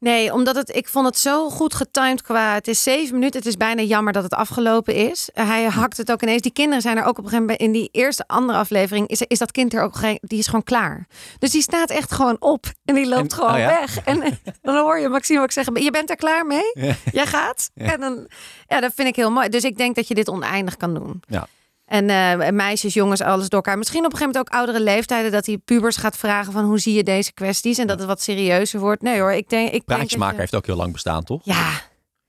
Nee, 0.00 0.32
omdat 0.32 0.56
het, 0.56 0.76
ik 0.76 0.88
vond 0.88 1.06
het 1.06 1.18
zo 1.18 1.50
goed 1.50 1.74
getimed 1.74 2.22
qua... 2.22 2.54
Het 2.54 2.68
is 2.68 2.82
zeven 2.82 3.14
minuten. 3.14 3.38
Het 3.38 3.48
is 3.48 3.56
bijna 3.56 3.82
jammer 3.82 4.12
dat 4.12 4.22
het 4.22 4.34
afgelopen 4.34 4.94
is. 4.94 5.28
Hij 5.32 5.64
hakt 5.64 5.96
het 5.96 6.12
ook 6.12 6.22
ineens. 6.22 6.42
Die 6.42 6.52
kinderen 6.52 6.82
zijn 6.82 6.96
er 6.96 7.02
ook 7.02 7.18
op 7.18 7.24
een 7.24 7.30
gegeven 7.30 7.40
moment... 7.44 7.60
In 7.60 7.72
die 7.72 7.88
eerste 7.92 8.24
andere 8.26 8.58
aflevering 8.58 9.08
is, 9.08 9.22
is 9.22 9.38
dat 9.38 9.50
kind 9.52 9.74
er 9.74 9.82
ook... 9.82 9.96
geen- 9.96 10.18
Die 10.20 10.38
is 10.38 10.46
gewoon 10.46 10.62
klaar. 10.62 11.06
Dus 11.38 11.50
die 11.50 11.62
staat 11.62 11.90
echt 11.90 12.12
gewoon 12.12 12.36
op. 12.40 12.66
En 12.84 12.94
die 12.94 13.08
loopt 13.08 13.32
En- 13.32 13.38
gewoon 13.38 13.52
oh 13.52 13.58
ja? 13.58 13.68
weg. 13.80 13.98
En 14.04 14.22
eh, 14.22 14.32
dan 14.62 14.76
hoor 14.76 14.98
je 14.98 15.08
Maxime 15.08 15.40
ook 15.42 15.52
zeggen... 15.52 15.82
Je 15.82 15.90
bent 15.90 16.10
er 16.10 16.16
klaar 16.16 16.46
mee? 16.46 16.70
Ja. 16.74 16.94
Jij 17.12 17.26
gaat? 17.26 17.70
Ja. 17.74 17.92
En 17.92 18.00
dan, 18.00 18.28
ja, 18.66 18.80
dat 18.80 18.92
vind 18.94 19.08
ik 19.08 19.16
heel 19.16 19.30
mooi. 19.30 19.48
Dus 19.48 19.64
ik 19.64 19.76
denk 19.76 19.94
dat 19.96 20.08
je 20.08 20.14
dit 20.14 20.28
oneindig 20.28 20.76
kan 20.76 20.94
doen. 20.94 21.22
Ja. 21.26 21.46
En 21.88 22.10
eh, 22.10 22.50
meisjes, 22.50 22.94
jongens, 22.94 23.20
alles 23.20 23.48
door 23.48 23.62
elkaar. 23.62 23.78
Misschien 23.78 24.04
op 24.04 24.12
een 24.12 24.18
gegeven 24.18 24.32
moment 24.34 24.52
ook 24.54 24.58
oudere 24.58 24.84
leeftijden... 24.84 25.32
dat 25.32 25.46
hij 25.46 25.58
pubers 25.58 25.96
gaat 25.96 26.16
vragen 26.16 26.52
van... 26.52 26.64
hoe 26.64 26.78
zie 26.78 26.94
je 26.94 27.02
deze 27.04 27.32
kwesties? 27.32 27.78
En 27.78 27.86
dat 27.86 27.98
het 27.98 28.08
wat 28.08 28.22
serieuzer 28.22 28.80
wordt. 28.80 29.02
Nee 29.02 29.20
hoor, 29.20 29.32
ik 29.32 29.48
denk... 29.48 29.64
Ik 29.66 29.70
denk 29.72 29.86
dat 29.86 29.96
Praatjesmaker 29.96 30.34
je- 30.34 30.40
heeft 30.40 30.54
ook 30.54 30.66
heel 30.66 30.76
lang 30.76 30.92
bestaan, 30.92 31.24
toch? 31.24 31.40
Ja, 31.44 31.70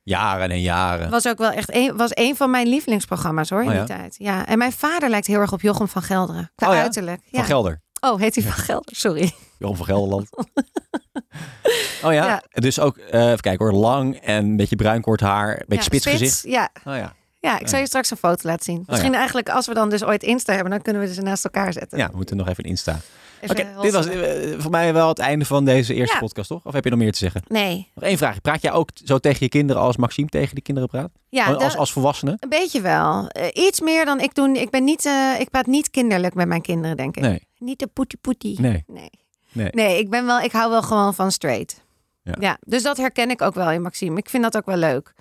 Jaren 0.04 0.50
en 0.52 0.62
jaren. 0.62 1.10
was 1.10 1.28
ook 1.28 1.38
wel 1.38 1.52
echt 1.52 1.74
een, 1.76 1.98
was 1.98 2.10
een 2.14 2.36
van 2.36 2.50
mijn 2.50 2.68
lievelingsprogramma's 2.68 3.50
hoor 3.50 3.64
in 3.64 3.70
Oh, 3.70 3.76
die 3.78 3.84
tijd. 3.84 4.16
Ja, 4.18 4.46
en 4.46 4.58
mijn 4.58 4.72
vader 4.72 5.10
lijkt 5.10 5.28
heel 5.28 5.40
erg 5.40 5.52
op 5.54 5.62
Jochem 5.62 5.88
van 5.88 6.02
Gelderen. 6.02 6.52
Qua 6.56 6.68
Oh, 6.68 6.74
ja? 6.74 6.82
uiterlijk. 6.82 7.22
Ja. 7.26 7.38
Van 7.38 7.46
Gelder. 7.46 7.82
Oh, 8.00 8.20
heet 8.20 8.36
hij 8.36 8.44
van 8.44 8.54
Gelder? 8.54 8.96
Sorry. 8.96 9.32
Johan 9.58 9.76
van 9.78 9.86
Gelderland. 9.86 10.30
oh 12.04 12.14
ja? 12.14 12.44
Dus 12.52 12.80
ook, 12.80 12.98
eh 12.98 13.26
even 13.26 13.40
kijken 13.40 13.66
hoor, 13.66 13.76
lang 13.76 14.16
en 14.16 14.46
een 14.46 14.56
beetje 14.58 14.76
bruin 14.76 15.02
kort 15.02 15.20
haar, 15.20 15.50
een 15.60 15.66
beetje 15.68 15.84
spits, 15.84 16.04
spits, 16.04 16.18
gezicht. 16.20 16.44
Ja, 16.44 16.70
Oh 16.86 16.96
ja. 16.96 17.14
Ja, 17.40 17.60
ik 17.60 17.68
zal 17.68 17.80
je 17.80 17.86
straks 17.86 18.12
een 18.12 18.18
foto 18.18 18.48
laten 18.48 18.64
zien. 18.64 18.80
Oh, 18.80 18.88
Misschien 18.88 19.14
eigenlijk 19.14 19.50
als 19.50 19.68
we 19.68 19.74
dan 19.74 19.90
dus 19.90 20.04
ooit 20.04 20.24
Insta 20.24 20.54
hebben, 20.54 20.72
dan 20.72 20.82
kunnen 20.82 21.02
we 21.02 21.14
ze 21.14 21.22
naast 21.22 21.44
elkaar 21.44 21.74
zetten. 21.74 21.98
Ja, 21.98 22.10
we 22.10 22.16
moeten 22.16 22.38
nog 22.38 22.48
even 22.48 22.64
een 22.64 22.70
Insta. 22.70 23.00
Oké, 23.48 23.68
dit 23.82 23.92
was 23.94 24.06
eh, 24.08 24.54
voor 24.58 24.72
mij 24.72 24.94
wel 24.94 25.08
het 25.08 25.20
einde 25.20 25.46
van 25.46 25.66
deze 25.66 25.94
eerste 25.94 26.14
Ja. 26.16 26.20
podcast, 26.22 26.48
toch? 26.50 26.66
Of 26.66 26.74
heb 26.74 26.84
je 26.84 26.90
nog 26.90 27.00
meer 27.00 27.12
te 27.12 27.18
zeggen? 27.18 27.42
Nee. 27.48 27.88
Nog 27.96 28.04
één 28.04 28.18
vraag. 28.18 28.42
Praat 28.42 28.62
jij 28.62 28.72
ook 28.72 28.90
zo 29.04 29.18
tegen 29.18 29.38
je 29.40 29.50
kinderen 29.50 29.82
als 29.82 29.98
Maxime 29.98 30.28
tegen 30.30 30.56
die 30.56 30.64
kinderen 30.64 30.90
praat? 30.90 31.10
Ja, 31.30 31.54
als, 31.54 31.76
als 31.78 31.92
volwassene? 31.92 32.38
een 32.40 32.50
beetje 32.50 32.82
wel. 32.82 33.28
Eh, 33.28 33.66
iets 33.66 33.82
meer 33.82 34.06
dan 34.06 34.20
ik 34.20 34.36
doe. 34.36 34.58
Ik 34.60 34.70
ben 34.70 34.84
niet, 34.84 35.06
eh, 35.06 35.40
ik 35.40 35.50
praat 35.50 35.66
niet 35.66 35.90
kinderlijk 35.90 36.34
met 36.34 36.48
mijn 36.48 36.62
kinderen, 36.62 36.98
denk 36.98 37.16
ik. 37.18 37.24
Nee. 37.24 37.48
Niet 37.58 37.80
de 37.80 37.88
poetie 37.88 38.20
poetie. 38.22 38.62
Nee. 38.62 38.84
Nee. 38.88 39.10
Nee. 39.52 39.70
Nee, 39.72 40.00
ik 40.00 40.10
ben 40.10 40.26
wel, 40.26 40.40
ik 40.40 40.52
hou 40.52 40.70
wel 40.70 40.82
gewoon 40.82 41.14
van 41.16 41.32
straight. 41.32 41.84
Ja. 42.24 42.36
Ja. 42.40 42.58
dus 42.62 42.84
dat 42.84 42.98
herken 42.98 43.30
ik 43.30 43.42
ook 43.42 43.54
wel 43.54 43.72
in 43.72 43.82
Maxime. 43.82 44.18
Ik 44.18 44.30
vind 44.30 44.44
dat 44.44 44.58
ook 44.58 44.66
wel 44.66 44.78
leuk. 44.78 45.14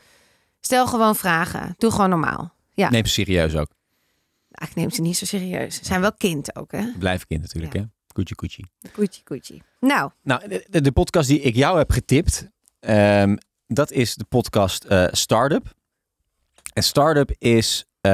Stel 0.69 0.87
gewoon 0.87 1.17
vragen. 1.17 1.75
Doe 1.79 1.91
gewoon 1.91 2.09
normaal. 2.11 2.55
Ja. 2.75 2.91
Neem 2.91 3.07
ze 3.07 3.13
serieus 3.13 3.55
ook. 3.57 3.69
Ik 4.51 4.75
neem 4.75 4.91
ze 4.91 5.01
niet 5.01 5.17
zo 5.17 5.25
serieus. 5.25 5.75
Ze 5.75 5.85
zijn 5.85 6.01
wel 6.01 6.13
kind 6.13 6.57
ook, 6.57 6.73
hè? 6.73 6.93
Blijf 6.99 7.27
kind 7.27 7.41
natuurlijk, 7.43 7.73
Ja. 7.75 7.81
hè? 7.81 7.87
Koetje, 8.13 8.35
koetje. 8.35 8.65
Koetjie, 8.93 9.23
koetjie. 9.25 9.63
Nou, 9.81 10.11
Nou, 10.23 10.49
de, 10.49 10.67
de- 10.71 10.81
de 10.81 10.93
podcast 10.93 11.29
die 11.29 11.41
ik 11.41 11.55
jou 11.55 11.79
heb 11.79 11.91
getipt, 11.91 12.49
ehm, 12.81 13.37
dat 13.67 13.91
is 13.91 14.15
de 14.15 14.25
podcast 14.25 14.85
eh, 14.85 15.07
Startup. 15.11 15.75
En 16.73 16.83
Startup 16.83 17.31
is 17.39 17.85
eh, 18.01 18.13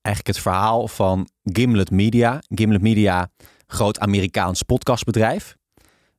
eigenlijk 0.00 0.26
het 0.26 0.38
verhaal 0.38 0.88
van 0.88 1.28
Gimlet 1.44 1.90
Media. 1.90 2.42
Gimlet 2.48 2.82
Media, 2.82 3.30
groot 3.66 3.98
Amerikaans 3.98 4.62
podcastbedrijf. 4.62 5.56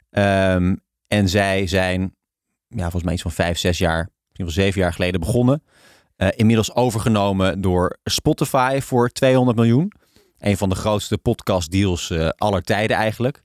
Ehm, 0.10 0.76
en 1.08 1.30
zij 1.30 1.68
zijn, 1.68 2.16
ja, 2.68 2.82
volgens 2.82 3.04
mij 3.04 3.14
iets 3.14 3.22
van 3.22 3.32
vijf, 3.32 3.58
zes 3.58 3.78
jaar, 3.78 4.10
misschien 4.34 4.46
wel 4.46 4.66
zeven 4.66 4.82
jaar 4.82 4.94
geleden 4.94 5.20
begonnen. 5.20 5.64
Eh, 6.16 6.28
inmiddels 6.36 6.76
overgenomen 6.76 7.62
door 7.62 7.98
Spotify 8.04 8.80
voor 8.82 9.10
200 9.10 9.58
miljoen. 9.58 9.92
Een 10.38 10.58
van 10.58 10.70
de 10.70 10.76
grootste 10.76 11.18
podcastdeals 11.18 12.10
eh 12.10 12.30
aller 12.38 12.62
tijden 12.62 12.98
eigenlijk. 12.98 13.44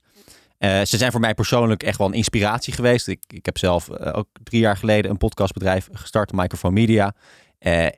Eh, 0.57 0.81
ze 0.81 0.97
zijn 0.97 1.11
voor 1.11 1.19
mij 1.19 1.33
persoonlijk 1.33 1.83
echt 1.83 1.97
wel 1.97 2.07
een 2.07 2.13
inspiratie 2.13 2.73
geweest. 2.73 3.07
Ik, 3.07 3.23
ik 3.27 3.45
heb 3.45 3.57
zelf 3.57 3.89
ook 3.91 4.27
drie 4.43 4.61
jaar 4.61 4.77
geleden 4.77 5.11
een 5.11 5.17
podcastbedrijf 5.17 5.89
gestart, 5.91 6.31
Microphone 6.31 6.73
Media. 6.73 7.13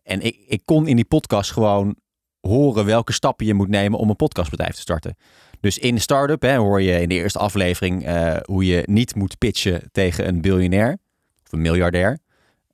En 0.03 0.21
ik, 0.21 0.37
ik 0.47 0.61
kon 0.65 0.87
in 0.87 0.95
die 0.95 1.05
podcast 1.05 1.51
gewoon 1.51 1.95
horen 2.39 2.85
welke 2.85 3.13
stappen 3.13 3.45
je 3.45 3.53
moet 3.53 3.69
nemen 3.69 3.99
om 3.99 4.09
een 4.09 4.15
podcastbedrijf 4.15 4.75
te 4.75 4.81
starten. 4.81 5.17
Dus 5.59 5.77
in 5.77 5.95
de 5.95 6.01
start-up 6.01 6.41
hè, 6.41 6.55
hoor 6.55 6.81
je 6.81 7.01
in 7.01 7.09
de 7.09 7.15
eerste 7.15 7.39
aflevering 7.39 8.05
hoe 8.45 8.65
je 8.65 8.83
niet 8.85 9.15
moet 9.15 9.37
pitchen 9.37 9.89
tegen 9.91 10.27
een 10.27 10.41
biljonair 10.41 10.97
of 11.45 11.51
een 11.51 11.61
miljardair. 11.61 12.19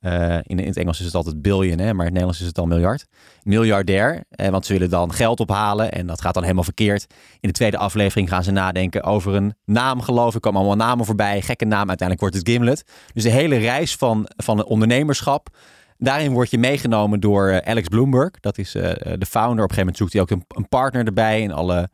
Eh, 0.00 0.36
in, 0.42 0.58
in 0.58 0.66
het 0.66 0.76
Engels 0.76 0.98
is 0.98 1.04
het 1.04 1.14
altijd 1.14 1.42
billion, 1.42 1.78
hè, 1.78 1.84
maar 1.84 2.06
in 2.06 2.12
het 2.12 2.12
Nederlands 2.12 2.40
is 2.40 2.46
het 2.46 2.54
dan 2.54 2.68
miljard. 2.68 3.06
Miljardair, 3.42 4.24
eh, 4.30 4.48
want 4.48 4.66
ze 4.66 4.72
willen 4.72 4.90
dan 4.90 5.12
geld 5.12 5.40
ophalen 5.40 5.92
en 5.92 6.06
dat 6.06 6.20
gaat 6.20 6.34
dan 6.34 6.42
helemaal 6.42 6.64
verkeerd. 6.64 7.06
In 7.40 7.48
de 7.48 7.54
tweede 7.54 7.78
aflevering 7.78 8.28
gaan 8.28 8.44
ze 8.44 8.50
nadenken 8.50 9.02
over 9.02 9.34
een 9.34 9.54
naam, 9.64 10.00
geloof 10.00 10.34
ik. 10.34 10.40
Komen 10.40 10.60
allemaal 10.60 10.86
namen 10.86 11.04
voorbij, 11.04 11.42
gekke 11.42 11.64
naam. 11.64 11.88
Uiteindelijk 11.88 12.20
wordt 12.20 12.34
het 12.34 12.48
Gimlet. 12.48 12.84
Dus 13.12 13.22
de 13.22 13.30
hele 13.30 13.56
reis 13.56 13.96
van, 13.96 14.28
van 14.36 14.58
het 14.58 14.66
ondernemerschap. 14.66 15.48
Daarin 15.96 16.32
word 16.32 16.50
je 16.50 16.58
meegenomen 16.58 17.20
door 17.20 17.48
eh, 17.48 17.70
Alex 17.70 17.88
Bloomberg. 17.88 18.30
Dat 18.40 18.58
is 18.58 18.74
eh, 18.74 18.82
de 19.18 19.26
founder. 19.26 19.64
Op 19.64 19.70
een 19.70 19.76
gegeven 19.76 19.78
moment 19.78 19.96
zoekt 19.96 20.12
hij 20.12 20.22
ook 20.22 20.30
een, 20.30 20.44
een 20.48 20.68
partner 20.68 21.06
erbij 21.06 21.42
in 21.42 21.52
alle 21.52 21.90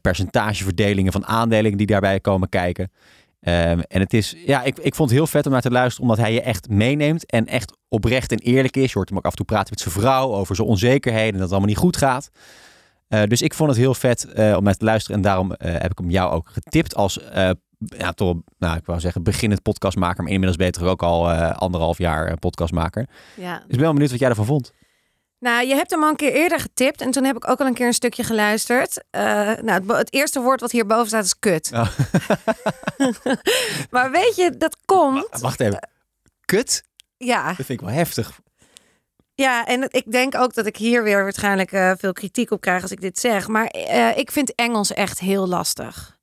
percentageverdelingen 0.00 1.12
van 1.12 1.26
aandelen 1.26 1.76
die 1.76 1.86
daarbij 1.86 2.20
komen 2.20 2.48
kijken. 2.48 2.90
Ehm, 3.44 3.80
en 3.88 4.00
het 4.00 4.14
is, 4.14 4.34
ja, 4.46 4.62
ik, 4.62 4.78
ik 4.78 4.94
vond 4.94 5.08
het 5.08 5.18
heel 5.18 5.26
vet 5.26 5.46
om 5.46 5.52
naar 5.52 5.60
te 5.60 5.70
luisteren, 5.70 6.08
omdat 6.08 6.24
hij 6.24 6.32
je 6.32 6.42
echt 6.42 6.68
meeneemt 6.68 7.26
en 7.26 7.46
echt 7.46 7.76
oprecht 7.88 8.32
en 8.32 8.38
eerlijk 8.38 8.76
is. 8.76 8.92
Je 8.92 8.98
hoort 8.98 9.08
hem 9.08 9.18
ook 9.18 9.24
af 9.24 9.30
en 9.30 9.36
toe 9.36 9.46
praten 9.46 9.70
met 9.70 9.80
zijn 9.80 9.94
vrouw 9.94 10.32
over 10.32 10.56
zijn 10.56 10.68
onzekerheden 10.68 11.26
en 11.26 11.32
dat 11.32 11.40
het 11.40 11.50
allemaal 11.50 11.68
niet 11.68 11.76
goed 11.76 11.96
gaat. 11.96 12.30
Eh, 13.08 13.22
dus 13.22 13.42
ik 13.42 13.54
vond 13.54 13.70
het 13.70 13.78
heel 13.78 13.94
vet 13.94 14.24
eh, 14.24 14.56
om 14.56 14.64
naar 14.64 14.74
te 14.74 14.84
luisteren 14.84 15.16
en 15.16 15.22
daarom 15.22 15.52
eh, 15.52 15.72
heb 15.72 15.90
ik 15.90 15.98
hem 15.98 16.10
jou 16.10 16.32
ook 16.32 16.48
getipt 16.52 16.94
als, 16.94 17.20
ja, 17.78 18.12
toch, 18.12 18.36
nou, 18.58 18.76
ik 18.76 18.86
wou 18.86 19.00
zeggen 19.00 19.22
beginnend 19.22 19.62
podcastmaker, 19.62 20.22
maar 20.22 20.32
inmiddels 20.32 20.58
beter 20.58 20.86
ook 20.86 21.02
al 21.02 21.32
anderhalf 21.32 21.98
jaar 21.98 22.36
podcastmaker. 22.36 23.08
Ja. 23.36 23.54
Dus 23.54 23.62
ik 23.62 23.70
ben 23.70 23.80
wel 23.80 23.92
benieuwd 23.92 24.10
wat 24.10 24.20
jij 24.20 24.28
ervan 24.28 24.44
vond. 24.44 24.72
Nou, 25.44 25.66
je 25.66 25.74
hebt 25.74 25.90
hem 25.90 26.02
al 26.02 26.08
een 26.08 26.16
keer 26.16 26.32
eerder 26.32 26.60
getipt 26.60 27.00
en 27.00 27.10
toen 27.10 27.24
heb 27.24 27.36
ik 27.36 27.48
ook 27.48 27.60
al 27.60 27.66
een 27.66 27.74
keer 27.74 27.86
een 27.86 27.94
stukje 27.94 28.24
geluisterd. 28.24 29.04
Eh, 29.10 29.52
nou, 29.62 29.96
het, 29.96 30.12
eerste 30.12 30.40
woord 30.40 30.60
wat 30.60 30.72
hierboven 30.72 31.06
staat 31.06 31.24
is 31.24 31.38
kut. 31.38 31.70
Oh. 31.72 31.88
maar 33.90 34.10
weet 34.10 34.36
je, 34.36 34.56
dat 34.56 34.76
komt. 34.84 35.40
Wacht 35.40 35.60
even. 35.60 35.88
Kut? 36.44 36.84
Ja, 37.16 37.46
Dat 37.46 37.54
vind 37.54 37.68
ik 37.68 37.80
wel 37.80 37.94
heftig. 37.94 38.40
ja, 39.34 39.66
en 39.66 39.88
ik 39.90 40.12
denk 40.12 40.34
ook 40.34 40.54
dat 40.54 40.66
ik 40.66 40.76
hier 40.76 41.02
weer 41.02 41.22
waarschijnlijk 41.22 41.72
eh, 41.72 41.92
veel 41.98 42.12
kritiek 42.12 42.50
op 42.50 42.60
krijg 42.60 42.82
als 42.82 42.92
ik 42.92 43.00
dit 43.00 43.18
zeg. 43.18 43.48
Maar 43.48 43.66
eh, 43.66 44.16
ik 44.16 44.30
vind 44.30 44.54
Engels 44.54 44.92
echt 44.92 45.18
heel 45.18 45.48
lastig. 45.48 46.13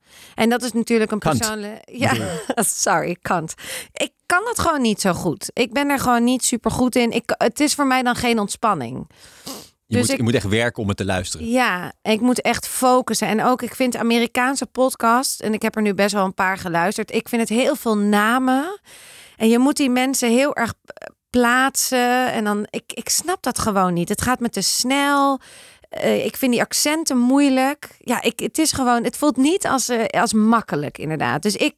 En 0.42 0.50
dat 0.50 0.64
is 0.64 0.72
natuurlijk 0.72 1.12
een 1.12 1.20
persoonlijke. 1.20 1.82
Ja, 1.98 2.14
sorry, 2.84 3.18
kant. 3.22 3.54
Ik 3.94 4.12
kan 4.26 4.42
het 4.46 4.60
gewoon 4.60 4.82
niet 4.82 5.02
zo 5.02 5.14
goed. 5.14 5.50
Ik 5.54 5.74
ben 5.74 5.90
er 5.90 6.00
gewoon 6.00 6.24
niet 6.24 6.46
super 6.46 6.72
goed 6.72 6.96
in. 6.96 7.12
Ik, 7.12 7.24
het 7.38 7.60
is 7.60 7.74
voor 7.74 7.88
mij 7.88 8.04
dan 8.04 8.16
geen 8.16 8.40
ontspanning. 8.40 9.08
Je, 9.86 9.98
Dus 9.98 10.00
moet, 10.02 10.10
ik- 10.10 10.18
je 10.18 10.24
moet 10.24 10.34
echt 10.34 10.48
werken 10.48 10.82
om 10.84 10.88
het 10.88 10.98
te 10.98 11.06
luisteren. 11.06 11.48
Ja, 11.50 11.94
ik 12.02 12.20
moet 12.22 12.42
echt 12.42 12.68
focussen. 12.68 13.28
En 13.28 13.44
ook, 13.44 13.62
ik 13.62 13.76
vind 13.76 13.96
Amerikaanse 13.96 14.66
podcasts, 14.66 15.40
en 15.40 15.54
ik 15.54 15.62
heb 15.62 15.76
er 15.76 15.82
nu 15.82 15.94
best 15.94 16.14
wel 16.14 16.26
een 16.26 16.34
paar 16.34 16.58
geluisterd. 16.58 17.12
Ik 17.14 17.30
vind 17.30 17.42
het 17.50 17.60
heel 17.60 17.76
veel 17.76 17.98
namen. 17.98 18.80
En 19.38 19.50
je 19.50 19.60
moet 19.60 19.78
die 19.78 19.90
mensen 19.90 20.30
heel 20.30 20.56
erg 20.56 20.74
eh, 20.86 21.08
plaatsen. 21.30 22.32
En 22.32 22.44
dan, 22.44 22.68
ik, 22.70 22.84
ik 22.94 23.10
snap 23.10 23.44
dat 23.44 23.60
gewoon 23.60 23.94
niet. 23.94 24.10
Het 24.10 24.22
gaat 24.22 24.40
me 24.40 24.50
te 24.50 24.62
snel. 24.62 25.40
Eh, 25.92 26.26
ik 26.26 26.38
vind 26.38 26.52
die 26.52 26.62
accenten 26.62 27.18
moeilijk. 27.18 27.88
Ja, 28.00 28.22
ik, 28.22 28.40
het 28.40 28.58
is 28.58 28.72
gewoon, 28.72 29.04
het 29.04 29.18
voelt 29.18 29.38
niet 29.38 29.68
als, 29.68 29.90
eh, 29.90 30.22
als 30.22 30.34
makkelijk, 30.34 30.98
inderdaad. 30.98 31.42
Dus 31.42 31.56
ik, 31.56 31.74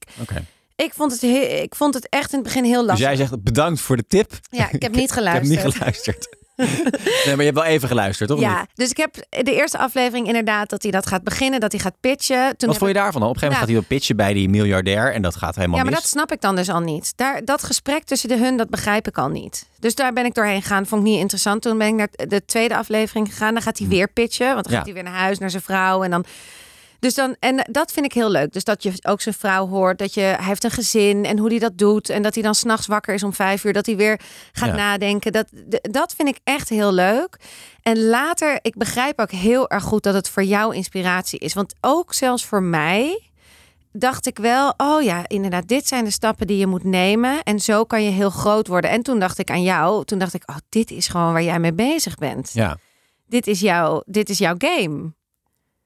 ik, 0.75 0.93
vond 0.93 1.11
het 1.11 1.21
he- 1.21 1.61
ik 1.61 1.75
vond 1.75 1.93
het 1.93 2.09
echt 2.09 2.29
in 2.31 2.37
het 2.39 2.47
begin 2.47 2.63
heel 2.63 2.79
Dus 2.79 2.87
lastig. 2.87 3.07
jij 3.07 3.15
zegt 3.15 3.43
bedankt 3.43 3.79
voor 3.81 3.97
de 3.97 4.07
tip. 4.07 4.31
Ja, 4.49 4.69
ik 4.71 4.81
heb 4.81 4.91
niet 4.95 5.01
Ik 5.09 5.09
heb 5.09 5.17
geluisterd. 5.17 5.63
niet 5.65 5.73
geluisterd. 5.73 6.35
nee, 7.25 7.25
maar 7.25 7.37
je 7.37 7.43
hebt 7.43 7.53
wel 7.55 7.63
even 7.63 7.87
geluisterd, 7.87 8.29
toch? 8.29 8.39
Ja, 8.39 8.67
dus 8.73 8.89
ik 8.89 8.97
heb 8.97 9.15
de 9.29 9.53
eerste 9.53 9.77
aflevering 9.77 10.27
inderdaad 10.27 10.69
dat 10.69 10.83
hij 10.83 10.91
dat 10.91 11.07
gaat 11.07 11.23
beginnen, 11.23 11.59
dat 11.59 11.71
hij 11.71 11.81
gaat 11.81 11.95
pitchen. 11.99 12.57
Toen 12.57 12.69
Wat 12.69 12.77
vond 12.77 12.91
je 12.91 12.97
daarvan 12.97 13.21
dan? 13.21 13.29
Op 13.29 13.35
een 13.35 13.41
gegeven 13.41 13.61
moment 13.61 13.77
Nou. 13.79 13.83
gaat 13.83 13.87
hij 13.89 13.97
pitchen 13.97 14.15
bij 14.15 14.33
die 14.33 14.49
miljardair 14.49 15.13
en 15.13 15.21
dat 15.21 15.35
gaat 15.35 15.55
helemaal 15.55 15.77
Ja, 15.77 15.83
maar 15.83 15.91
mis. 15.93 16.01
dat 16.01 16.09
snap 16.11 16.31
ik 16.31 16.41
dan 16.41 16.55
dus 16.55 16.69
al 16.69 16.79
niet. 16.79 17.13
Daar, 17.15 17.45
dat 17.45 17.63
gesprek 17.63 18.03
tussen 18.03 18.29
de 18.29 18.37
hun, 18.37 18.57
dat 18.57 18.69
begrijp 18.69 19.07
ik 19.07 19.17
al 19.17 19.29
niet. 19.29 19.67
Dus 19.79 19.95
daar 19.95 20.13
ben 20.13 20.25
ik 20.25 20.33
doorheen 20.33 20.61
gegaan. 20.61 20.85
Vond 20.85 21.01
ik 21.01 21.07
niet 21.07 21.19
interessant. 21.19 21.61
Toen 21.61 21.77
ben 21.77 21.87
ik 21.87 21.93
naar 21.93 22.27
de 22.27 22.45
tweede 22.45 22.75
aflevering 22.77 23.27
gegaan. 23.29 23.53
Dan 23.53 23.63
gaat 23.63 23.77
hij 23.77 23.87
weer 23.87 24.07
pitchen. 24.07 24.53
Want 24.53 24.63
dan 24.63 24.71
Ja. 24.71 24.77
gaat 24.77 24.85
hij 24.85 24.93
weer 24.95 25.03
naar 25.03 25.19
huis, 25.21 25.37
naar 25.37 25.49
zijn 25.49 25.63
vrouw. 25.63 26.03
En 26.03 26.11
dan... 26.11 26.25
Dus 27.03 27.13
dan, 27.13 27.35
en 27.39 27.67
dat 27.71 27.91
vind 27.91 28.05
ik 28.05 28.13
heel 28.13 28.29
leuk. 28.29 28.53
Dus 28.53 28.63
dat 28.63 28.83
je 28.83 28.93
ook 29.01 29.21
zijn 29.21 29.35
vrouw 29.35 29.67
hoort. 29.67 29.97
Dat 29.97 30.13
je, 30.13 30.21
hij 30.21 30.45
heeft 30.45 30.63
een 30.63 30.71
gezin 30.71 31.25
en 31.25 31.37
hoe 31.37 31.49
hij 31.49 31.59
dat 31.59 31.77
doet. 31.77 32.09
En 32.09 32.21
dat 32.21 32.33
hij 32.33 32.43
dan 32.43 32.55
s'nachts 32.55 32.87
wakker 32.87 33.13
is 33.13 33.23
om 33.23 33.33
vijf 33.33 33.63
uur. 33.63 33.73
Dat 33.73 33.85
hij 33.85 33.95
weer 33.95 34.19
gaat 34.51 34.69
Ja. 34.69 34.75
nadenken. 34.75 35.31
Dat, 35.31 35.47
dat 35.81 36.13
vind 36.15 36.27
ik 36.29 36.39
echt 36.43 36.69
heel 36.69 36.93
leuk. 36.93 37.37
En 37.81 38.03
later, 38.05 38.59
ik 38.61 38.77
begrijp 38.77 39.19
ook 39.19 39.31
heel 39.31 39.69
erg 39.69 39.83
goed 39.83 40.03
dat 40.03 40.13
het 40.13 40.29
voor 40.29 40.43
jou 40.43 40.75
inspiratie 40.75 41.39
is. 41.39 41.53
Want 41.53 41.73
ook 41.81 42.13
zelfs 42.13 42.45
voor 42.45 42.63
mij 42.63 43.21
dacht 43.91 44.25
ik 44.27 44.37
wel, 44.37 44.73
oh 44.77 45.01
ja, 45.01 45.23
inderdaad, 45.27 45.67
dit 45.67 45.87
zijn 45.87 46.03
de 46.03 46.11
stappen 46.11 46.47
die 46.47 46.57
je 46.57 46.67
moet 46.67 46.83
nemen. 46.83 47.43
En 47.43 47.59
zo 47.59 47.83
kan 47.83 48.03
je 48.03 48.09
heel 48.09 48.29
groot 48.29 48.67
worden. 48.67 48.89
En 48.89 49.03
toen 49.03 49.19
dacht 49.19 49.39
ik 49.39 49.49
aan 49.49 49.63
jou, 49.63 50.05
toen 50.05 50.19
dacht 50.19 50.33
ik, 50.33 50.43
oh, 50.49 50.55
dit 50.69 50.91
is 50.91 51.07
gewoon 51.07 51.33
waar 51.33 51.43
jij 51.43 51.59
mee 51.59 51.73
bezig 51.73 52.15
bent. 52.15 52.49
Ja, 52.53 52.77
Dit, 53.27 53.47
is 53.47 53.59
jouw, 53.59 54.01
dit 54.05 54.29
is 54.29 54.37
jouw 54.37 54.55
game. 54.57 55.13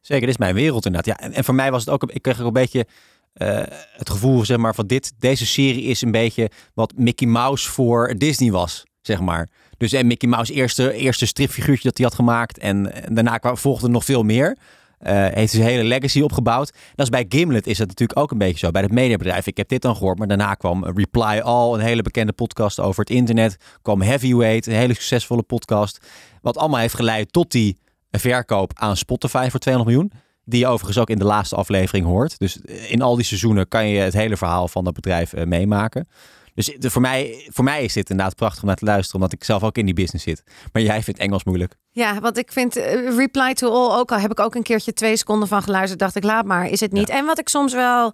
Zeker. 0.07 0.25
Dit 0.25 0.35
is 0.35 0.37
mijn 0.37 0.55
wereld 0.55 0.85
inderdaad. 0.85 1.19
Ja, 1.19 1.29
en, 1.29 1.43
voor 1.43 1.55
mij 1.55 1.71
was 1.71 1.85
het 1.85 1.93
ook, 1.93 2.11
ik 2.11 2.21
kreeg 2.21 2.39
ook 2.39 2.47
een 2.47 2.53
beetje 2.53 2.87
eh, 3.33 3.61
het 3.91 4.09
gevoel, 4.09 4.45
zeg 4.45 4.57
maar, 4.57 4.75
van 4.75 4.87
dit, 4.87 5.13
deze 5.19 5.45
serie 5.45 5.83
is 5.83 6.01
een 6.01 6.11
beetje 6.11 6.49
wat 6.73 6.93
Mickey 6.95 7.27
Mouse 7.27 7.69
voor 7.69 8.13
Disney 8.17 8.51
was, 8.51 8.83
zeg 9.01 9.19
maar. 9.19 9.49
Dus 9.77 9.93
en 9.93 10.07
Mickey 10.07 10.29
Mouse 10.29 10.53
eerste, 10.53 10.93
eerste 10.93 11.25
stripfiguurtje 11.25 11.89
dat 11.89 11.97
hij 11.97 12.05
had 12.05 12.15
gemaakt 12.15 12.57
en, 12.57 12.91
daarna 13.11 13.39
volgde 13.41 13.87
nog 13.87 14.05
veel 14.05 14.23
meer. 14.23 14.57
Eh, 14.97 15.25
heeft 15.27 15.51
zijn 15.51 15.63
hele 15.63 15.83
legacy 15.83 16.21
opgebouwd. 16.21 16.71
Dat 16.95 17.05
is 17.05 17.09
bij 17.09 17.25
Gimlet 17.29 17.67
is 17.67 17.77
het 17.77 17.87
natuurlijk 17.87 18.19
ook 18.19 18.31
een 18.31 18.37
beetje 18.37 18.65
zo. 18.65 18.71
Bij 18.71 18.81
het 18.81 18.91
mediabedrijf. 18.91 19.47
Ik 19.47 19.57
heb 19.57 19.69
dit 19.69 19.81
dan 19.81 19.95
gehoord, 19.95 20.17
maar 20.17 20.27
daarna 20.27 20.53
kwam 20.53 20.85
Reply 20.85 21.39
All, 21.39 21.73
een 21.73 21.79
hele 21.79 22.01
bekende 22.01 22.33
podcast 22.33 22.79
over 22.79 22.99
het 22.99 23.09
internet. 23.09 23.57
Kwam 23.81 24.01
Heavyweight, 24.01 24.67
een 24.67 24.73
hele 24.73 24.93
succesvolle 24.93 25.43
podcast. 25.43 25.99
Wat 26.41 26.57
allemaal 26.57 26.79
heeft 26.79 26.95
geleid 26.95 27.33
tot 27.33 27.51
die 27.51 27.77
verkoop 28.19 28.71
aan 28.75 28.97
Spotify 28.97 29.47
voor 29.51 29.59
200 29.59 29.95
miljoen. 29.95 30.11
Die 30.43 30.59
je 30.59 30.67
overigens 30.67 30.97
ook 30.97 31.09
in 31.09 31.17
de 31.17 31.25
laatste 31.25 31.55
aflevering 31.55 32.05
hoort. 32.05 32.39
Dus 32.39 32.57
in 32.87 33.01
al 33.01 33.15
die 33.15 33.25
seizoenen 33.25 33.67
kan 33.67 33.87
je 33.87 33.99
het 33.99 34.13
hele 34.13 34.37
verhaal 34.37 34.67
van 34.67 34.83
dat 34.83 34.93
bedrijf 34.93 35.33
eh, 35.33 35.45
meemaken. 35.45 36.07
Dus 36.53 36.75
de- 36.77 36.89
voor, 36.91 37.01
mij, 37.01 37.47
voor 37.53 37.63
mij 37.63 37.83
is 37.83 37.93
dit 37.93 38.09
inderdaad 38.09 38.35
prachtig 38.35 38.61
om 38.61 38.67
naar 38.67 38.77
te 38.77 38.85
luisteren, 38.85 39.15
omdat 39.15 39.33
ik 39.33 39.43
zelf 39.43 39.63
ook 39.63 39.77
in 39.77 39.85
die 39.85 39.93
business 39.93 40.23
zit. 40.25 40.43
Maar 40.71 40.81
jij 40.81 41.03
vindt 41.03 41.19
Engels 41.19 41.43
moeilijk. 41.43 41.75
Ja, 41.91 42.19
want 42.19 42.37
ik 42.37 42.51
vind 42.51 42.75
eh, 42.75 43.15
Reply 43.17 43.53
to 43.53 43.69
All 43.71 43.99
ook 43.99 44.11
al 44.11 44.19
heb 44.19 44.31
ik 44.31 44.39
ook 44.39 44.55
een 44.55 44.63
keertje 44.63 44.93
twee 44.93 45.17
seconden 45.17 45.47
van 45.47 45.61
geluisterd. 45.63 45.99
Dacht 45.99 46.15
ik, 46.15 46.23
laat 46.23 46.45
maar, 46.45 46.67
is 46.69 46.79
het 46.79 46.91
niet. 46.91 47.09
En 47.09 47.25
wat 47.25 47.39
ik 47.39 47.49
soms 47.49 47.73
wel, 47.73 48.13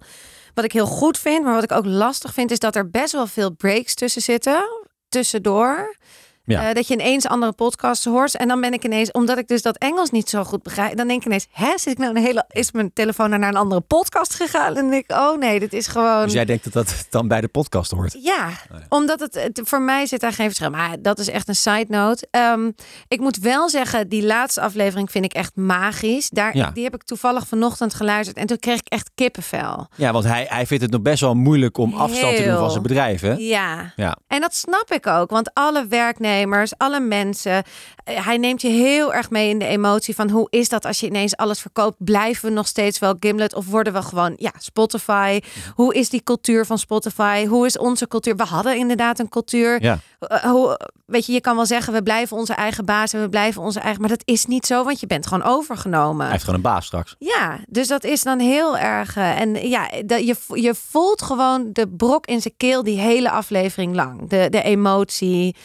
wat 0.54 0.64
ik 0.64 0.72
heel 0.72 0.86
goed 0.86 1.18
vind, 1.18 1.44
maar 1.44 1.54
wat 1.54 1.62
ik 1.62 1.72
ook 1.72 1.86
lastig 1.86 2.32
vind, 2.34 2.50
is 2.50 2.58
dat 2.58 2.76
er 2.76 2.90
best 2.90 3.12
wel 3.12 3.26
veel 3.26 3.50
breaks 3.50 3.94
tussen 3.94 4.22
zitten. 4.22 4.64
Tussendoor. 5.08 5.96
Ja. 6.44 6.68
Eh, 6.68 6.74
dat 6.74 6.88
je 6.88 6.94
ineens 6.94 7.26
andere 7.26 7.52
podcasts 7.52 8.04
hoort. 8.04 8.36
En 8.36 8.48
dan 8.48 8.60
ben 8.60 8.72
ik 8.72 8.84
ineens, 8.84 9.10
omdat 9.10 9.38
ik 9.38 9.48
dus 9.48 9.62
dat 9.62 9.76
Engels 9.78 10.10
niet 10.10 10.28
zo 10.28 10.44
goed 10.44 10.62
begrijp, 10.62 10.96
dan 10.96 11.06
denk 11.08 11.20
ik 11.20 11.26
ineens, 11.26 11.46
hè, 11.50 11.78
zit 11.78 11.92
ik 11.92 11.98
nou 11.98 12.16
een 12.16 12.22
hele, 12.22 12.44
is 12.48 12.72
mijn 12.72 12.92
telefoon 12.92 13.30
naar 13.30 13.42
een 13.48 13.56
andere 13.56 13.80
podcast 13.80 14.34
gegaan? 14.34 14.68
En 14.68 14.74
dan 14.74 14.90
denk 14.90 15.04
ik, 15.10 15.16
oh 15.16 15.38
nee, 15.38 15.60
dit 15.60 15.72
is 15.72 15.86
gewoon. 15.86 16.24
Dus 16.24 16.32
jij 16.32 16.44
denkt 16.44 16.64
dat 16.64 16.72
dat 16.72 17.06
dan 17.10 17.28
bij 17.28 17.40
de 17.40 17.48
podcast 17.48 17.90
hoort? 17.90 18.16
Ja, 18.22 18.48
omdat 18.88 19.20
het, 19.20 19.34
het 19.34 19.60
voor 19.64 19.80
mij 19.82 20.06
zit 20.06 20.20
daar 20.20 20.32
geen 20.32 20.46
verschil. 20.46 20.70
Maar 20.70 20.96
dat 21.02 21.18
is 21.18 21.28
echt 21.28 21.48
een 21.48 21.54
side 21.54 21.86
note. 21.88 22.26
Ehm, 22.30 22.70
ik 23.08 23.20
moet 23.20 23.36
wel 23.38 23.68
zeggen, 23.68 24.08
die 24.08 24.26
laatste 24.26 24.60
aflevering 24.60 25.10
vind 25.10 25.24
ik 25.24 25.32
echt 25.32 25.56
magisch. 25.56 26.28
Daar, 26.30 26.56
Ja. 26.56 26.70
Die 26.70 26.84
heb 26.84 26.94
ik 26.94 27.02
toevallig 27.02 27.46
vanochtend 27.46 27.94
geluisterd 27.94 28.36
en 28.36 28.46
toen 28.46 28.58
kreeg 28.58 28.78
ik 28.78 28.88
echt 28.88 29.10
kippenvel. 29.14 29.86
Ja, 29.96 30.12
want 30.12 30.24
hij, 30.24 30.46
hij 30.48 30.66
vindt 30.66 30.82
het 30.82 30.92
nog 30.92 31.02
best 31.02 31.20
wel 31.20 31.34
moeilijk 31.34 31.78
om 31.78 31.94
afstand 31.94 32.36
te 32.36 32.44
doen 32.44 32.56
van 32.58 32.70
zijn 32.70 32.82
bedrijf. 32.82 33.20
Hè? 33.20 33.32
Ja. 33.32 33.92
Ja. 33.96 34.16
En 34.26 34.40
dat 34.40 34.54
snap 34.54 34.92
ik 34.92 35.06
ook, 35.06 35.30
want 35.30 35.50
alle 35.52 35.86
werknemers, 35.86 36.32
alle 36.76 37.00
mensen, 37.00 37.62
eh, 38.04 38.24
hij 38.26 38.36
neemt 38.36 38.62
je 38.62 38.68
heel 38.68 39.14
erg 39.14 39.30
mee 39.30 39.48
in 39.48 39.58
de 39.58 39.66
emotie 39.66 40.14
van 40.14 40.30
hoe 40.30 40.46
is 40.50 40.68
dat 40.68 40.84
als 40.84 41.00
je 41.00 41.06
ineens 41.06 41.36
alles 41.36 41.60
verkoopt? 41.60 41.96
Blijven 41.98 42.48
we 42.48 42.54
nog 42.54 42.66
steeds 42.66 42.98
wel 42.98 43.16
Gimlet 43.20 43.54
of 43.54 43.66
worden 43.66 43.92
we 43.92 44.02
gewoon, 44.02 44.34
ja, 44.36 44.52
Spotify? 44.58 45.40
Hoe 45.74 45.94
is 45.94 46.08
die 46.08 46.22
cultuur 46.22 46.66
van 46.66 46.78
Spotify? 46.78 47.46
Hoe 47.46 47.66
is 47.66 47.78
onze 47.78 48.08
cultuur? 48.08 48.36
We 48.36 48.44
hadden 48.44 48.76
inderdaad 48.76 49.18
een 49.18 49.28
cultuur. 49.28 49.82
Ja. 49.82 49.98
Eh, 50.18 50.42
hoe, 50.42 50.80
weet 51.06 51.26
je, 51.26 51.32
je 51.32 51.40
kan 51.40 51.56
wel 51.56 51.66
zeggen 51.66 51.92
we 51.92 52.02
blijven 52.02 52.36
onze 52.36 52.54
eigen 52.54 52.84
baas 52.84 53.12
en 53.12 53.20
we 53.20 53.28
blijven 53.28 53.62
onze 53.62 53.80
eigen, 53.80 54.00
maar 54.00 54.10
dat 54.10 54.22
is 54.24 54.46
niet 54.46 54.66
zo, 54.66 54.84
want 54.84 55.00
je 55.00 55.06
bent 55.06 55.26
gewoon 55.26 55.44
overgenomen. 55.48 56.22
Hij 56.22 56.30
heeft 56.30 56.44
gewoon 56.44 56.58
een 56.58 56.70
baas 56.70 56.86
straks. 56.86 57.14
Ja, 57.18 57.58
dus 57.68 57.88
dat 57.88 58.04
is 58.04 58.22
dan 58.22 58.38
heel 58.38 58.78
erg. 58.78 59.16
eh, 59.16 59.40
en 59.40 59.68
ja, 59.68 59.88
dat 60.06 60.26
je, 60.26 60.36
je 60.48 60.74
voelt 60.74 61.22
gewoon 61.22 61.70
de 61.72 61.88
brok 61.88 62.26
in 62.26 62.40
zijn 62.40 62.54
keel 62.56 62.82
die 62.82 62.98
hele 62.98 63.30
aflevering 63.30 63.94
lang. 63.94 64.28
De, 64.28 64.46
de 64.50 64.62
emotie. 64.62 65.56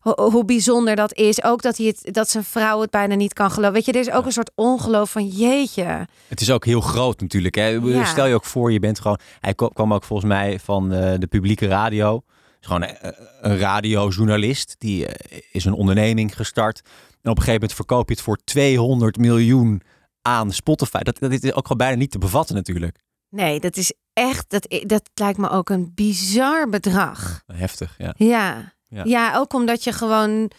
Ho- 0.00 0.30
hoe 0.30 0.44
bijzonder 0.44 0.96
dat 0.96 1.14
is. 1.14 1.42
Ook 1.42 1.62
dat, 1.62 1.76
hij 1.76 1.86
het, 1.86 2.14
dat 2.14 2.28
zijn 2.30 2.44
vrouw 2.44 2.80
het 2.80 2.90
bijna 2.90 3.14
niet 3.14 3.32
kan 3.32 3.50
geloven. 3.50 3.74
Weet 3.74 3.84
je, 3.84 3.92
er 3.92 4.00
is 4.00 4.10
ook 4.10 4.24
een 4.26 4.32
soort 4.32 4.50
ongeloof 4.54 5.10
van 5.10 5.26
jeetje. 5.26 6.06
Het 6.28 6.40
is 6.40 6.50
ook 6.50 6.64
heel 6.64 6.80
groot 6.80 7.20
natuurlijk. 7.20 7.54
Hè? 7.54 7.66
Ja. 7.66 8.04
Stel 8.04 8.26
je 8.26 8.34
ook 8.34 8.44
voor, 8.44 8.72
je 8.72 8.78
bent 8.78 9.00
gewoon... 9.00 9.18
Hij 9.40 9.54
kwam 9.54 9.94
ook 9.94 10.04
volgens 10.04 10.28
mij 10.28 10.58
van 10.58 10.92
eh, 10.92 11.14
de 11.18 11.26
publieke 11.26 11.66
radio. 11.66 12.22
is 12.60 12.66
gewoon 12.66 12.82
een, 12.82 13.14
een 13.40 13.58
radiojournalist. 13.58 14.74
Die 14.78 15.06
eh, 15.06 15.38
is 15.52 15.64
een 15.64 15.72
onderneming 15.72 16.36
gestart. 16.36 16.80
En 17.22 17.30
op 17.30 17.36
een 17.36 17.42
gegeven 17.42 17.52
moment 17.52 17.72
verkoop 17.74 18.08
je 18.08 18.14
het 18.14 18.22
voor 18.22 18.36
200 18.44 19.16
miljoen 19.16 19.82
aan 20.22 20.52
Spotify. 20.52 20.98
Dat, 21.02 21.18
dat 21.18 21.30
is 21.30 21.42
ook 21.44 21.62
gewoon 21.62 21.76
bijna 21.78 21.96
niet 21.96 22.10
te 22.10 22.18
bevatten 22.18 22.54
natuurlijk. 22.54 22.98
Nee, 23.28 23.60
dat 23.60 23.76
is 23.76 23.92
echt. 24.12 24.50
Dat, 24.50 24.66
dat 24.86 25.10
lijkt 25.14 25.38
me 25.38 25.50
ook 25.50 25.68
een 25.70 25.92
bizar 25.94 26.68
bedrag. 26.68 27.42
Heftig, 27.46 27.94
ja. 27.98 28.14
Ja. 28.16 28.72
Ja. 28.90 29.02
Ja. 29.04 29.36
ook 29.36 29.52
omdat 29.54 29.84
je 29.84 29.92
gewoon... 29.92 30.50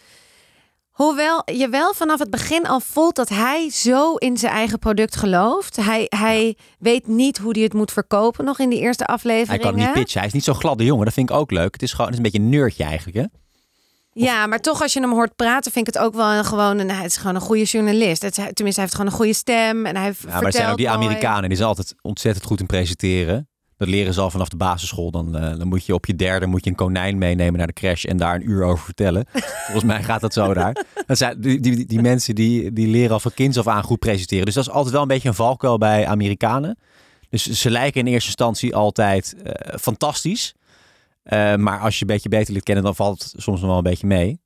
Hoewel 0.90 1.42
je 1.44 1.68
wel 1.68 1.94
vanaf 1.94 2.18
het 2.18 2.30
begin 2.30 2.66
al 2.66 2.80
voelt 2.80 3.16
dat 3.16 3.28
hij 3.28 3.70
zo 3.70 4.14
in 4.14 4.36
zijn 4.36 4.52
eigen 4.52 4.78
product 4.78 5.16
gelooft. 5.16 5.76
Hij, 5.76 6.06
hij 6.08 6.56
weet 6.78 7.06
niet 7.06 7.38
hoe 7.38 7.52
hij 7.52 7.62
het 7.62 7.72
moet 7.74 7.92
verkopen 7.92 8.44
nog 8.44 8.58
in 8.58 8.68
die 8.68 8.80
eerste 8.80 9.04
Hij 9.06 9.14
afleveringen. 9.14 9.60
kan 9.60 9.74
niet 9.74 9.92
pitchen. 9.92 10.18
Hij 10.18 10.28
is 10.28 10.34
niet 10.34 10.44
zo'n 10.44 10.54
gladde 10.54 10.84
jongen. 10.84 11.04
Dat 11.04 11.14
vind 11.14 11.30
ik 11.30 11.36
ook 11.36 11.50
leuk. 11.50 11.72
Het 11.72 11.82
is 11.82 11.90
gewoon 11.90 12.06
het 12.06 12.14
is 12.14 12.24
een 12.24 12.30
beetje 12.30 12.46
een 12.46 12.58
nerdje 12.58 12.84
eigenlijk. 12.84 13.16
Hè? 13.16 13.24
Ja, 14.14 14.46
maar 14.46 14.60
toch 14.60 14.82
als 14.82 14.92
je 14.92 15.00
hem 15.00 15.12
hoort 15.12 15.36
praten, 15.36 15.72
vind 15.72 15.88
ik 15.88 15.94
het 15.94 16.02
ook 16.02 16.14
wel 16.14 16.30
een, 16.30 16.44
gewoon 16.44 16.78
een, 16.78 16.90
hij 16.90 17.04
is 17.04 17.16
gewoon 17.16 17.34
een 17.34 17.40
goede 17.40 17.64
journalist. 17.64 18.22
Het, 18.22 18.34
tenminste, 18.34 18.62
hij 18.62 18.74
heeft 18.82 18.94
gewoon 18.94 19.06
een 19.06 19.16
goede 19.16 19.34
stem 19.34 19.86
en 19.86 19.96
hij 19.96 20.14
Ja, 20.26 20.34
maar 20.34 20.42
er 20.42 20.52
zijn 20.52 20.70
ook 20.70 20.76
die 20.76 20.90
Amerikanen. 20.90 21.48
Die 21.48 21.56
zijn 21.56 21.68
altijd 21.68 21.94
ontzettend 22.02 22.44
goed 22.46 22.60
in 22.60 22.66
presenteren. 22.66 23.48
Dat 23.82 23.90
leren 23.90 24.14
ze 24.14 24.20
al 24.20 24.30
vanaf 24.30 24.48
de 24.48 24.56
basisschool. 24.56 25.10
Dan, 25.10 25.36
eh, 25.36 25.58
dan 25.58 25.68
moet 25.68 25.86
je 25.86 25.94
op 25.94 26.06
je 26.06 26.16
derde 26.16 26.46
moet 26.46 26.64
je 26.64 26.70
een 26.70 26.76
konijn 26.76 27.18
meenemen 27.18 27.58
naar 27.58 27.66
de 27.66 27.72
crash 27.72 28.04
en 28.04 28.16
daar 28.16 28.34
een 28.34 28.48
uur 28.50 28.64
over 28.64 28.84
vertellen. 28.84 29.26
Volgens 29.66 29.84
mij 29.84 30.02
gaat 30.02 30.20
dat 30.20 30.32
zo 30.32 30.54
daar. 30.54 30.84
Dat 31.06 31.18
zijn, 31.18 31.40
die, 31.40 31.60
die, 31.60 31.86
die 31.86 32.00
mensen 32.00 32.34
die, 32.34 32.72
die 32.72 32.86
leren 32.86 33.10
al 33.10 33.20
van 33.20 33.34
kinds 33.34 33.58
af 33.58 33.66
aan 33.66 33.82
goed 33.82 33.98
presenteren. 33.98 34.44
Dus 34.44 34.54
dat 34.54 34.64
is 34.66 34.70
altijd 34.70 34.92
wel 34.92 35.02
een 35.02 35.08
beetje 35.08 35.28
een 35.28 35.34
valkuil 35.34 35.78
bij 35.78 36.06
Amerikanen. 36.06 36.78
Dus 37.28 37.50
ze 37.50 37.70
lijken 37.70 38.00
in 38.00 38.06
eerste 38.12 38.26
instantie 38.28 38.74
altijd 38.76 39.34
eh, 39.42 39.78
fantastisch. 39.78 40.54
Eh, 41.22 41.54
maar 41.54 41.80
als 41.80 41.94
je 41.94 42.00
een 42.00 42.06
beetje 42.12 42.28
beter 42.28 42.52
leert 42.52 42.64
kennen, 42.64 42.84
dan 42.84 42.94
valt 42.94 43.22
het 43.22 43.34
soms 43.42 43.60
nog 43.60 43.68
wel 43.68 43.78
een 43.78 43.82
beetje 43.82 44.06
mee. 44.06 44.40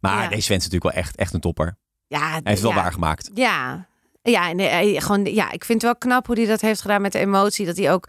Maar 0.00 0.22
Ja. 0.22 0.28
deze 0.28 0.40
Sven 0.42 0.56
is 0.56 0.62
natuurlijk 0.64 0.94
wel 0.94 1.02
echt, 1.04 1.16
echt 1.16 1.34
een 1.34 1.40
topper. 1.40 1.76
Ja, 2.06 2.18
Hij 2.18 2.32
heeft 2.32 2.44
het 2.46 2.60
wel 2.60 2.70
ja. 2.70 2.76
waargemaakt. 2.82 3.30
Ja, 3.34 3.86
ja, 4.22 4.52
nee, 4.52 5.00
gewoon, 5.00 5.24
ja, 5.24 5.52
ik 5.52 5.64
vind 5.64 5.82
het 5.82 5.90
wel 5.90 5.96
knap 5.98 6.26
hoe 6.26 6.36
hij 6.36 6.46
dat 6.46 6.60
heeft 6.60 6.80
gedaan 6.80 7.02
met 7.02 7.12
de 7.12 7.18
emotie. 7.18 7.66
Dat 7.66 7.76
hij 7.76 7.92
ook 7.92 8.08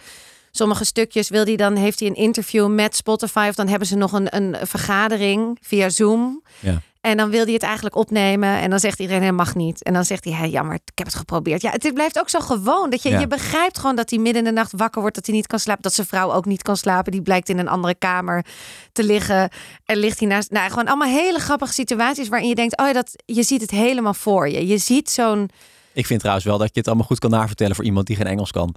sommige 0.56 0.86
stukjes 0.86 1.30
wil 1.30 1.44
hij 1.46 1.56
dan, 1.56 1.76
heeft 1.76 2.00
hij 2.00 2.10
een 2.10 2.16
interview 2.16 2.68
met 2.68 2.96
Spotify 2.96 3.46
of 3.50 3.56
dan 3.56 3.68
hebben 3.68 3.88
ze 3.88 3.96
nog 3.96 4.12
een, 4.12 4.36
een 4.36 4.56
vergadering 4.68 5.58
via 5.62 5.90
Zoom. 5.90 6.44
Ja. 6.60 6.82
En 7.02 7.18
dan 7.18 7.30
wil 7.30 7.44
hij 7.44 7.54
het 7.54 7.64
eigenlijk 7.64 7.96
opnemen 7.96 8.50
en 8.50 8.70
dan 8.70 8.80
zegt 8.80 9.00
iedereen, 9.00 9.22
hij 9.22 9.32
mag 9.32 9.56
niet. 9.56 9.84
En 9.84 9.94
dan 9.94 10.06
zegt 10.06 10.24
hij, 10.24 10.34
hey, 10.34 10.50
jammer, 10.50 10.74
ik 10.74 10.82
heb 10.96 11.06
het 11.06 11.16
geprobeerd. 11.16 11.62
Ja, 11.62 11.72
het 11.72 11.94
blijft 11.94 12.20
ook 12.20 12.30
zo 12.30 12.40
gewoon 12.40 12.90
dat 12.90 13.04
je, 13.04 13.10
Ja. 13.10 13.20
je 13.20 13.28
begrijpt 13.28 13.78
gewoon 13.80 13.96
dat 13.96 14.10
hij 14.10 14.20
midden 14.20 14.42
in 14.42 14.48
de 14.48 14.54
nacht 14.54 14.72
wakker 14.76 15.02
wordt, 15.02 15.16
dat 15.16 15.26
hij 15.26 15.36
niet 15.36 15.48
kan 15.48 15.60
slapen, 15.60 15.82
dat 15.82 15.94
zijn 15.94 16.08
vrouw 16.08 16.32
ook 16.32 16.46
niet 16.46 16.62
kan 16.62 16.78
slapen. 16.78 17.12
Die 17.12 17.22
blijkt 17.22 17.50
in 17.50 17.58
een 17.60 17.68
andere 17.68 17.96
kamer 17.96 18.46
te 18.92 19.04
liggen. 19.04 19.50
En 19.86 19.98
ligt 19.98 20.20
hij 20.20 20.28
naast, 20.28 20.52
nou, 20.52 20.70
gewoon 20.70 20.88
allemaal 20.88 21.08
hele 21.08 21.40
grappige 21.40 21.74
situaties 21.74 22.28
waarin 22.28 22.50
je 22.50 22.56
denkt, 22.56 22.78
oh 22.80 22.86
ja, 22.86 22.94
dat, 22.94 23.12
je 23.26 23.44
ziet 23.44 23.62
het 23.62 23.72
helemaal 23.72 24.14
voor 24.14 24.50
je. 24.50 24.68
Je 24.68 24.78
ziet 24.78 25.10
zo'n 25.10 25.50
Ik 25.94 26.06
vind 26.06 26.20
trouwens 26.20 26.46
wel 26.46 26.58
dat 26.58 26.70
je 26.74 26.80
het 26.80 26.88
allemaal 26.88 27.06
goed 27.08 27.20
kan 27.20 27.30
navertellen 27.30 27.76
voor 27.76 27.86
iemand 27.86 28.08
die 28.08 28.16
geen 28.16 28.28
Engels 28.28 28.52
kan. 28.52 28.76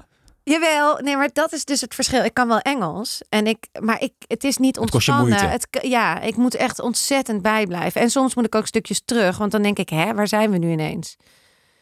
Jawel, 0.48 0.98
nee, 1.02 1.16
maar 1.16 1.30
dat 1.32 1.52
is 1.52 1.64
dus 1.64 1.80
het 1.80 1.94
verschil. 1.94 2.24
Ik 2.24 2.34
kan 2.34 2.48
wel 2.48 2.58
Engels 2.58 3.22
en 3.28 3.46
ik, 3.46 3.66
maar 3.80 4.02
ik, 4.02 4.12
het 4.26 4.44
is 4.44 4.56
niet 4.56 4.76
Het 4.76 4.90
kost 4.90 5.06
je 5.06 5.12
ontspannen. 5.12 5.50
Het, 5.50 5.68
ja, 5.82 6.20
ik 6.20 6.36
moet 6.36 6.54
echt 6.54 6.80
ontzettend 6.80 7.42
bijblijven. 7.42 8.00
En 8.00 8.10
soms 8.10 8.34
moet 8.34 8.44
ik 8.46 8.54
ook 8.54 8.66
stukjes 8.66 9.02
terug, 9.04 9.38
want 9.38 9.52
dan 9.52 9.62
denk 9.62 9.78
ik, 9.78 9.88
hè, 9.88 10.14
waar 10.14 10.28
zijn 10.28 10.50
we 10.50 10.58
nu 10.58 10.70
ineens? 10.70 11.16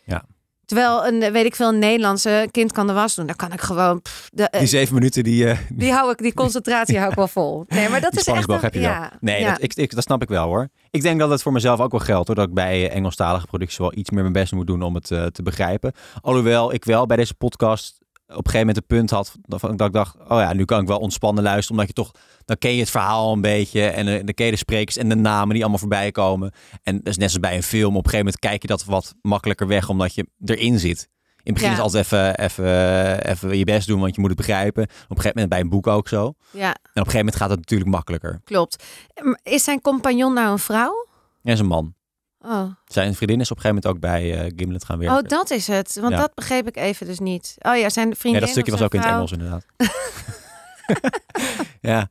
Ja. 0.05 0.25
Terwijl 0.65 1.07
een, 1.07 1.33
weet 1.33 1.45
ik 1.45 1.55
veel, 1.57 1.69
een 1.69 1.79
Nederlandse 1.79 2.49
kind 2.51 2.73
kan 2.73 2.87
de 2.87 2.93
was 2.93 3.15
doen. 3.15 3.27
Dan 3.27 3.37
kan 3.37 3.53
ik 3.53 3.61
gewoon, 3.61 4.03
pff, 4.03 4.29
de, 4.33 4.43
eh, 4.49 4.59
Die 4.59 4.69
zeven 4.69 4.95
minuten 4.95 5.25
die, 5.25 5.49
eh 5.49 5.59
die 5.69 5.93
hou 5.93 6.11
ik, 6.11 6.19
die 6.19 6.35
concentratie 6.35 6.99
hou 7.01 7.11
ik 7.11 7.17
wel 7.17 7.29
vol. 7.29 7.65
Nee, 7.69 7.89
maar 7.89 8.01
dat 8.01 8.11
die 8.11 8.21
is 8.21 8.27
echt, 8.27 8.49
een- 8.49 8.59
heb 8.61 8.75
je 8.75 8.81
wel. 8.81 8.89
ja, 8.89 9.13
Nee, 9.21 9.41
ja. 9.41 9.51
dat, 9.51 9.63
ik, 9.63 9.75
ik, 9.75 9.95
dat 9.95 10.03
snap 10.03 10.23
ik 10.23 10.29
wel 10.29 10.47
hoor. 10.47 10.69
Ik 10.91 11.03
denk 11.03 11.19
dat 11.19 11.31
het 11.31 11.43
voor 11.43 11.53
mezelf 11.53 11.81
ook 11.81 11.91
wel 11.91 12.01
geldt 12.01 12.27
hoor. 12.27 12.37
Dat 12.37 12.49
ik 12.49 12.55
bij 12.55 12.91
Engelstalige 12.91 13.47
producties 13.47 13.79
wel 13.79 13.93
iets 13.97 14.11
meer 14.11 14.21
mijn 14.21 14.33
best 14.33 14.53
moet 14.53 14.67
doen 14.67 14.83
om 14.83 14.95
het 14.95 15.11
eh, 15.11 15.27
te 15.27 15.43
begrijpen. 15.43 15.93
Alhoewel 16.21 16.73
ik 16.73 16.85
wel 16.85 17.07
bij 17.07 17.17
deze 17.17 17.35
podcast 17.35 17.99
op 18.29 18.37
een 18.37 18.51
gegeven 18.51 18.59
moment 18.59 18.77
een 18.77 18.87
punt 18.87 19.11
had 19.11 19.35
dat 19.43 19.71
ik 19.87 19.93
dacht, 19.93 20.17
oh 20.29 20.41
ja, 20.41 20.53
nu 20.53 20.65
kan 20.65 20.81
ik 20.81 20.87
wel 20.89 20.99
ontspannen 20.99 21.43
luisteren. 21.43 21.71
Omdat 21.71 21.87
je 21.87 22.03
toch, 22.03 22.11
dan 22.45 22.59
ken 22.59 22.73
je 22.73 22.81
het 22.81 22.91
verhaal 22.91 23.33
een 23.33 23.41
beetje. 23.41 23.87
En 23.87 24.09
eh, 24.09 24.15
dan 24.25 24.35
ken 24.35 24.45
je 24.47 24.51
de 24.53 24.59
sprekers 24.59 24.97
en 24.97 25.09
de 25.09 25.15
namen 25.15 25.51
die 25.53 25.61
allemaal 25.61 25.79
voorbij 25.79 26.11
komen. 26.11 26.53
En 26.83 26.97
dat 26.97 27.07
is 27.07 27.17
net 27.17 27.31
zoals 27.31 27.47
bij 27.49 27.57
een 27.57 27.63
film. 27.63 27.97
Op 27.97 28.05
een 28.05 28.11
gegeven 28.11 28.19
moment 28.19 28.39
kijk 28.39 28.63
je 28.63 28.69
dat 28.69 28.85
wat 28.85 29.15
makkelijker 29.23 29.67
weg, 29.67 29.89
omdat 29.89 30.15
je 30.15 30.27
erin 30.45 30.79
zit. 30.79 31.09
In 31.43 31.53
het 31.53 31.63
begin 31.63 31.69
Ja. 31.69 31.77
is 31.77 31.83
altijd 31.83 32.05
even, 32.05 32.39
even, 32.39 33.25
even 33.31 33.59
je 33.59 33.65
best 33.65 33.87
doen, 33.87 34.01
want 34.01 34.15
je 34.15 34.21
moet 34.21 34.31
het 34.31 34.39
begrijpen. 34.39 34.83
Op 34.83 34.91
een 34.91 35.07
gegeven 35.09 35.31
moment 35.35 35.49
bij 35.49 35.61
een 35.61 35.69
boek 35.69 35.87
ook 35.87 36.09
zo. 36.09 36.27
En 36.27 36.59
ja, 36.59 36.71
op 36.71 36.77
een 36.85 36.93
gegeven 36.95 37.19
moment 37.19 37.37
gaat 37.37 37.51
het 37.51 37.59
natuurlijk 37.59 37.91
makkelijker. 37.91 38.41
klopt. 38.45 38.85
Is 39.43 39.65
zijn 39.65 39.81
compagnon 39.81 40.35
nou 40.35 40.51
een 40.53 40.59
vrouw? 40.59 41.07
En 41.43 41.53
is 41.53 41.59
een 41.59 41.67
man. 41.67 41.95
Oh. 42.41 42.71
Zijn 42.87 43.15
vriendin 43.15 43.41
is 43.41 43.51
op 43.51 43.57
een 43.57 43.63
gegeven 43.63 43.83
moment 43.85 43.87
ook 43.87 44.01
bij 44.01 44.39
eh, 44.45 44.53
Gimlet 44.57 44.85
gaan 44.85 44.99
werken. 44.99 45.17
oh, 45.17 45.29
dat 45.29 45.51
is 45.51 45.67
het. 45.67 45.99
Want 46.01 46.13
Ja. 46.13 46.21
dat 46.21 46.35
begreep 46.35 46.67
ik 46.67 46.77
even 46.77 47.07
dus 47.07 47.19
niet. 47.19 47.55
Oh 47.59 47.77
ja, 47.77 47.89
zijn 47.89 48.17
vriendin 48.17 48.33
ja, 48.41 48.41
dat 48.41 48.49
stukje 48.49 48.73
was 48.73 48.83
ook 48.83 48.95
in 48.95 49.01
het? 49.01 49.09
Engels 49.09 49.33
inderdaad. 49.33 49.65
ja, 51.81 52.09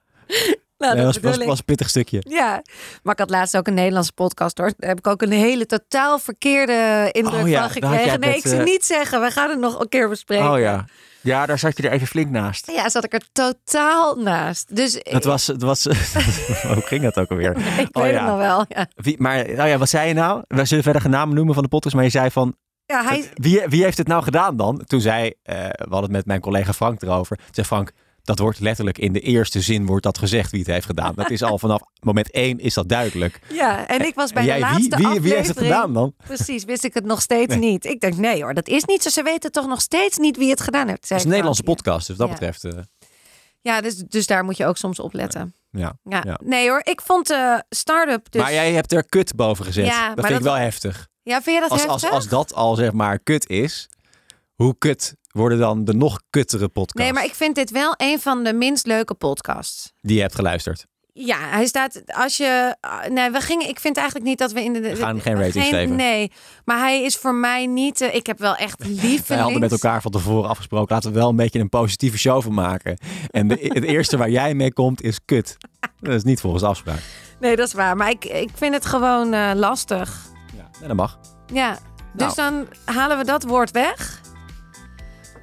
Nou, 0.77 0.95
dat 0.95 1.19
was, 1.19 1.38
een 1.59 1.65
pittig 1.65 1.89
stukje. 1.89 2.23
Ja, 2.27 2.61
maar 3.03 3.13
ik 3.13 3.19
had 3.19 3.29
laatst 3.29 3.57
ook 3.57 3.67
een 3.67 3.73
Nederlandse 3.73 4.13
podcast 4.13 4.57
hoor. 4.57 4.73
Daar 4.77 4.89
heb 4.89 4.97
ik 4.97 5.07
ook 5.07 5.21
een 5.21 5.31
hele 5.31 5.65
totaal 5.65 6.19
verkeerde 6.19 7.09
indruk 7.11 7.41
Oh 7.41 7.49
ja, 7.49 7.61
van 7.61 7.69
gekregen. 7.69 8.19
Nee, 8.19 8.29
met, 8.29 8.38
ik 8.38 8.47
zou 8.47 8.59
eh, 8.59 8.65
niet 8.65 8.85
zeggen. 8.85 9.21
We 9.21 9.31
gaan 9.31 9.49
het 9.49 9.59
nog 9.59 9.79
een 9.79 9.89
keer 9.89 10.09
bespreken. 10.09 10.51
Oh 10.51 10.59
ja. 10.59 10.85
Ja, 11.25 11.45
daar 11.45 11.59
zat 11.59 11.77
je 11.77 11.83
er 11.83 11.91
even 11.91 12.07
flink 12.07 12.29
naast. 12.29 12.71
Ja, 12.71 12.89
zat 12.89 13.03
ik 13.03 13.13
er 13.13 13.21
totaal 13.31 14.15
naast. 14.15 14.75
Dus 14.75 14.99
Het 15.03 15.23
was, 15.23 15.47
het 15.47 15.61
was, 15.61 15.83
hoe 16.73 16.81
ging 16.81 17.01
dat 17.01 17.17
ook 17.17 17.29
alweer? 17.29 17.57
ik 17.79 17.97
oh 17.97 18.03
weet 18.03 18.13
ja. 18.13 18.19
het 18.19 18.27
nog 18.27 18.38
wel. 18.38 18.65
Ja, 18.67 18.88
Wie, 18.95 19.21
maar, 19.21 19.53
nou 19.53 19.69
ja, 19.69 19.77
wat 19.77 19.89
zei 19.89 20.07
je 20.07 20.13
nou? 20.13 20.43
We 20.47 20.65
zullen 20.65 20.83
verder 20.83 21.01
geen 21.01 21.11
namen 21.11 21.35
noemen 21.35 21.53
van 21.53 21.63
de 21.63 21.69
podcast, 21.69 21.95
maar 21.95 22.03
je 22.03 22.09
zei 22.09 22.31
van, 22.31 22.55
ja 22.85 23.03
hij, 23.03 23.29
wie, 23.33 23.61
wie 23.67 23.83
heeft 23.83 23.97
het 23.97 24.07
nou 24.07 24.23
gedaan 24.23 24.57
dan? 24.57 24.83
Toen 24.85 25.01
zei, 25.01 25.33
eh, 25.43 25.55
we 25.57 25.89
hadden 25.89 26.01
het 26.01 26.11
met 26.11 26.25
mijn 26.25 26.39
collega 26.39 26.73
Frank 26.73 27.01
erover. 27.01 27.38
Toen 27.38 27.45
zei 27.51 27.67
Frank, 27.67 27.91
dat 28.25 28.39
wordt 28.39 28.59
letterlijk 28.59 28.97
in 28.97 29.13
de 29.13 29.19
eerste 29.19 29.61
zin 29.61 29.85
wordt 29.85 30.03
dat 30.03 30.17
gezegd 30.17 30.51
wie 30.51 30.59
het 30.59 30.69
heeft 30.69 30.85
gedaan. 30.85 31.13
Dat 31.15 31.29
is 31.29 31.43
al 31.43 31.57
vanaf 31.59 31.81
moment 32.01 32.31
één 32.31 32.59
is 32.59 32.73
dat 32.73 32.89
duidelijk. 32.89 33.39
ja, 33.53 33.88
en 33.88 34.05
ik 34.05 34.15
was 34.15 34.31
bij 34.33 34.41
En 34.41 34.47
de 34.47 34.59
jij, 34.59 34.69
wie, 34.75 34.88
laatste 34.89 35.09
wie, 35.09 35.21
wie 35.21 35.33
heeft 35.33 35.47
het 35.47 35.57
gedaan 35.57 35.93
dan? 35.93 36.13
Precies, 36.25 36.63
wist 36.63 36.83
ik 36.83 36.93
het 36.93 37.05
nog 37.05 37.21
steeds 37.21 37.55
Nee. 37.55 37.71
niet. 37.71 37.85
Ik 37.85 37.99
denk, 37.99 38.15
nee 38.15 38.43
hoor, 38.43 38.53
dat 38.53 38.67
is 38.67 38.83
niet 38.85 39.01
zo. 39.03 39.09
Ze 39.09 39.23
weten 39.23 39.51
toch 39.51 39.67
nog 39.67 39.81
steeds 39.81 40.17
niet 40.17 40.38
wie 40.38 40.49
het 40.49 40.61
gedaan 40.61 40.88
heeft. 40.88 41.09
Het 41.09 41.17
is 41.17 41.23
een 41.23 41.29
Nederlandse 41.29 41.63
podcast, 41.63 42.07
dus 42.07 42.17
wat 42.17 42.29
dat 42.29 42.39
Ja. 42.39 42.47
betreft. 42.47 42.75
eh, 42.75 42.83
Ja, 43.61 43.81
dus, 43.81 43.95
dus 43.95 44.27
daar 44.27 44.43
moet 44.43 44.57
je 44.57 44.65
ook 44.65 44.77
soms 44.77 44.99
op 44.99 45.13
letten. 45.13 45.53
ja. 45.71 45.97
Ja. 46.03 46.21
Ja. 46.25 46.39
Nee 46.43 46.69
hoor, 46.69 46.81
ik 46.83 47.01
vond 47.01 47.27
de 47.27 47.63
start-up 47.69 48.31
dus... 48.31 48.41
Maar 48.41 48.53
jij 48.53 48.73
hebt 48.73 48.91
er 48.91 49.05
kut 49.05 49.35
boven 49.35 49.65
gezet. 49.65 49.85
Ja, 49.85 50.15
dat 50.15 50.25
vind 50.25 50.38
ik 50.38 50.43
wel 50.45 50.53
heftig. 50.57 51.07
Ja, 51.23 51.41
vind 51.41 51.55
je 51.55 51.61
dat 51.61 51.69
Als, 51.71 51.88
als, 51.88 52.09
als 52.09 52.27
dat 52.27 52.53
al 52.53 52.75
zeg 52.75 52.91
maar 52.91 53.19
kut 53.19 53.49
is, 53.49 53.89
hoe 54.55 54.75
kut 54.77 55.15
worden 55.35 55.59
dan 55.59 55.85
de 55.85 55.93
nog 55.93 56.21
kuttere 56.29 56.67
podcasts 56.67 57.01
Nee, 57.03 57.13
maar 57.13 57.25
ik 57.25 57.35
vind 57.35 57.55
dit 57.55 57.71
wel 57.71 57.93
een 57.97 58.19
van 58.19 58.43
de 58.43 58.53
minst 58.53 58.85
leuke 58.85 59.13
podcasts. 59.13 59.91
die 60.01 60.15
je 60.15 60.21
hebt 60.21 60.35
geluisterd? 60.35 60.85
Ja, 61.17 61.37
hij 61.39 61.65
staat 61.65 62.01
als 62.05 62.37
je. 62.37 62.75
ah, 62.81 63.05
Nee, 63.09 63.31
we 63.31 63.41
gingen. 63.41 63.67
Ik 63.69 63.79
vind 63.79 63.97
eigenlijk 63.97 64.27
niet 64.27 64.37
dat 64.37 64.51
we 64.51 64.63
in 64.63 64.73
de. 64.73 64.79
We 64.79 64.95
gaan 64.95 65.21
geen 65.21 65.35
ratings 65.41 65.69
geven. 65.69 65.95
Nee, 65.95 66.31
maar 66.65 66.79
hij 66.79 67.03
is 67.03 67.15
voor 67.15 67.33
mij 67.35 67.65
niet. 67.65 68.01
eh, 68.01 68.15
ik 68.15 68.27
heb 68.27 68.39
wel 68.39 68.55
echt 68.55 68.85
lieve. 68.85 69.23
Wij 69.33 69.37
hadden 69.37 69.59
met 69.59 69.71
elkaar 69.71 70.01
van 70.01 70.11
tevoren 70.11 70.49
afgesproken, 70.49 70.93
laten 70.95 71.11
we 71.13 71.19
wel 71.19 71.29
een 71.29 71.35
beetje 71.35 71.59
een 71.59 71.69
positieve 71.69 72.17
show 72.17 72.41
van 72.41 72.53
maken. 72.53 72.97
En 73.29 73.47
de, 73.47 73.55
het 73.73 73.83
eerste 73.83 74.17
waar 74.17 74.29
jij 74.29 74.53
mee 74.53 74.73
komt 74.73 75.01
is 75.01 75.19
kut. 75.25 75.57
Dat 75.99 76.13
is 76.13 76.23
niet 76.23 76.39
volgens 76.41 76.63
afspraak. 76.63 76.99
Nee, 77.39 77.55
dat 77.55 77.67
is 77.67 77.73
waar. 77.73 77.95
Maar 77.95 78.09
ik, 78.09 78.25
ik 78.25 78.49
vind 78.53 78.73
het 78.73 78.85
gewoon 78.85 79.33
eh, 79.33 79.51
lastig. 79.55 80.19
Ja, 80.57 80.87
dat 80.87 80.95
mag. 80.95 81.19
Ja. 81.53 81.77
Dus 82.13 82.35
dan 82.35 82.67
halen 82.85 83.17
we 83.17 83.23
dat 83.25 83.43
woord 83.43 83.71
weg. 83.71 84.21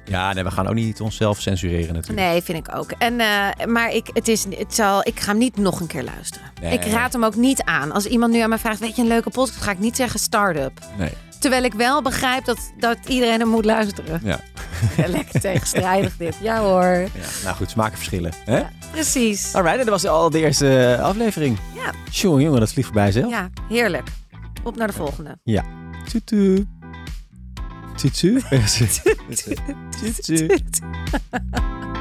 Ja, 0.05 0.33
nee, 0.33 0.43
we 0.43 0.51
gaan 0.51 0.67
ook 0.67 0.73
niet 0.73 1.01
onszelf 1.01 1.41
censureren 1.41 1.93
natuurlijk. 1.93 2.27
Nee, 2.27 2.41
vind 2.41 2.67
ik 2.67 2.75
ook. 2.75 2.91
En, 2.91 3.19
eh, 3.19 3.65
maar 3.65 3.93
ik, 3.93 4.09
het 4.13 4.27
is, 4.27 4.45
het 4.49 4.75
zal, 4.75 5.07
ik 5.07 5.19
ga 5.19 5.29
hem 5.29 5.37
niet 5.37 5.57
nog 5.57 5.79
een 5.79 5.87
keer 5.87 6.03
luisteren. 6.03 6.51
Nee. 6.61 6.73
Ik 6.73 6.85
raad 6.85 7.13
hem 7.13 7.23
ook 7.23 7.35
niet 7.35 7.63
aan. 7.63 7.91
Als 7.91 8.05
iemand 8.05 8.33
nu 8.33 8.39
aan 8.39 8.49
mij 8.49 8.57
vraagt, 8.57 8.79
weet 8.79 8.95
je 8.95 9.01
een 9.01 9.07
leuke 9.07 9.29
podcast? 9.29 9.61
Ga 9.61 9.71
ik 9.71 9.79
niet 9.79 9.95
zeggen 9.95 10.19
start-up. 10.19 10.79
Nee. 10.97 11.11
Terwijl 11.39 11.63
ik 11.63 11.73
wel 11.73 12.01
begrijp 12.01 12.45
dat, 12.45 12.73
dat 12.77 12.97
iedereen 13.07 13.39
hem 13.39 13.49
moet 13.49 13.65
luisteren. 13.65 14.21
Ja. 14.23 14.39
Ja, 14.97 15.07
lekker 15.07 15.39
tegenstrijdig 15.39 16.17
dit. 16.17 16.35
Ja 16.41 16.59
hoor. 16.59 16.83
Ja, 16.83 17.09
nou 17.43 17.55
goed, 17.55 17.69
smaken 17.69 17.97
verschillen. 17.97 18.31
Hè? 18.45 18.61
Precies. 18.91 19.53
Alright, 19.55 19.79
en 19.79 19.85
dat 19.85 20.01
was 20.01 20.05
al 20.05 20.29
de 20.29 20.39
eerste 20.39 20.95
eh, 20.97 21.03
aflevering. 21.03 21.57
Ja. 21.73 21.91
Jongen, 22.11 22.43
jongen, 22.43 22.59
dat 22.59 22.71
vliegt 22.73 22.87
voorbij 22.87 23.11
zelf. 23.11 23.29
Ja, 23.31 23.49
heerlijk. 23.69 24.07
Op 24.63 24.75
naar 24.75 24.87
de 24.87 24.93
volgende. 24.93 25.37
Tutu. 26.07 26.67
Tschüss. 28.11 28.43
Tschüss. 29.31 30.21
Tschüss. 30.21 30.49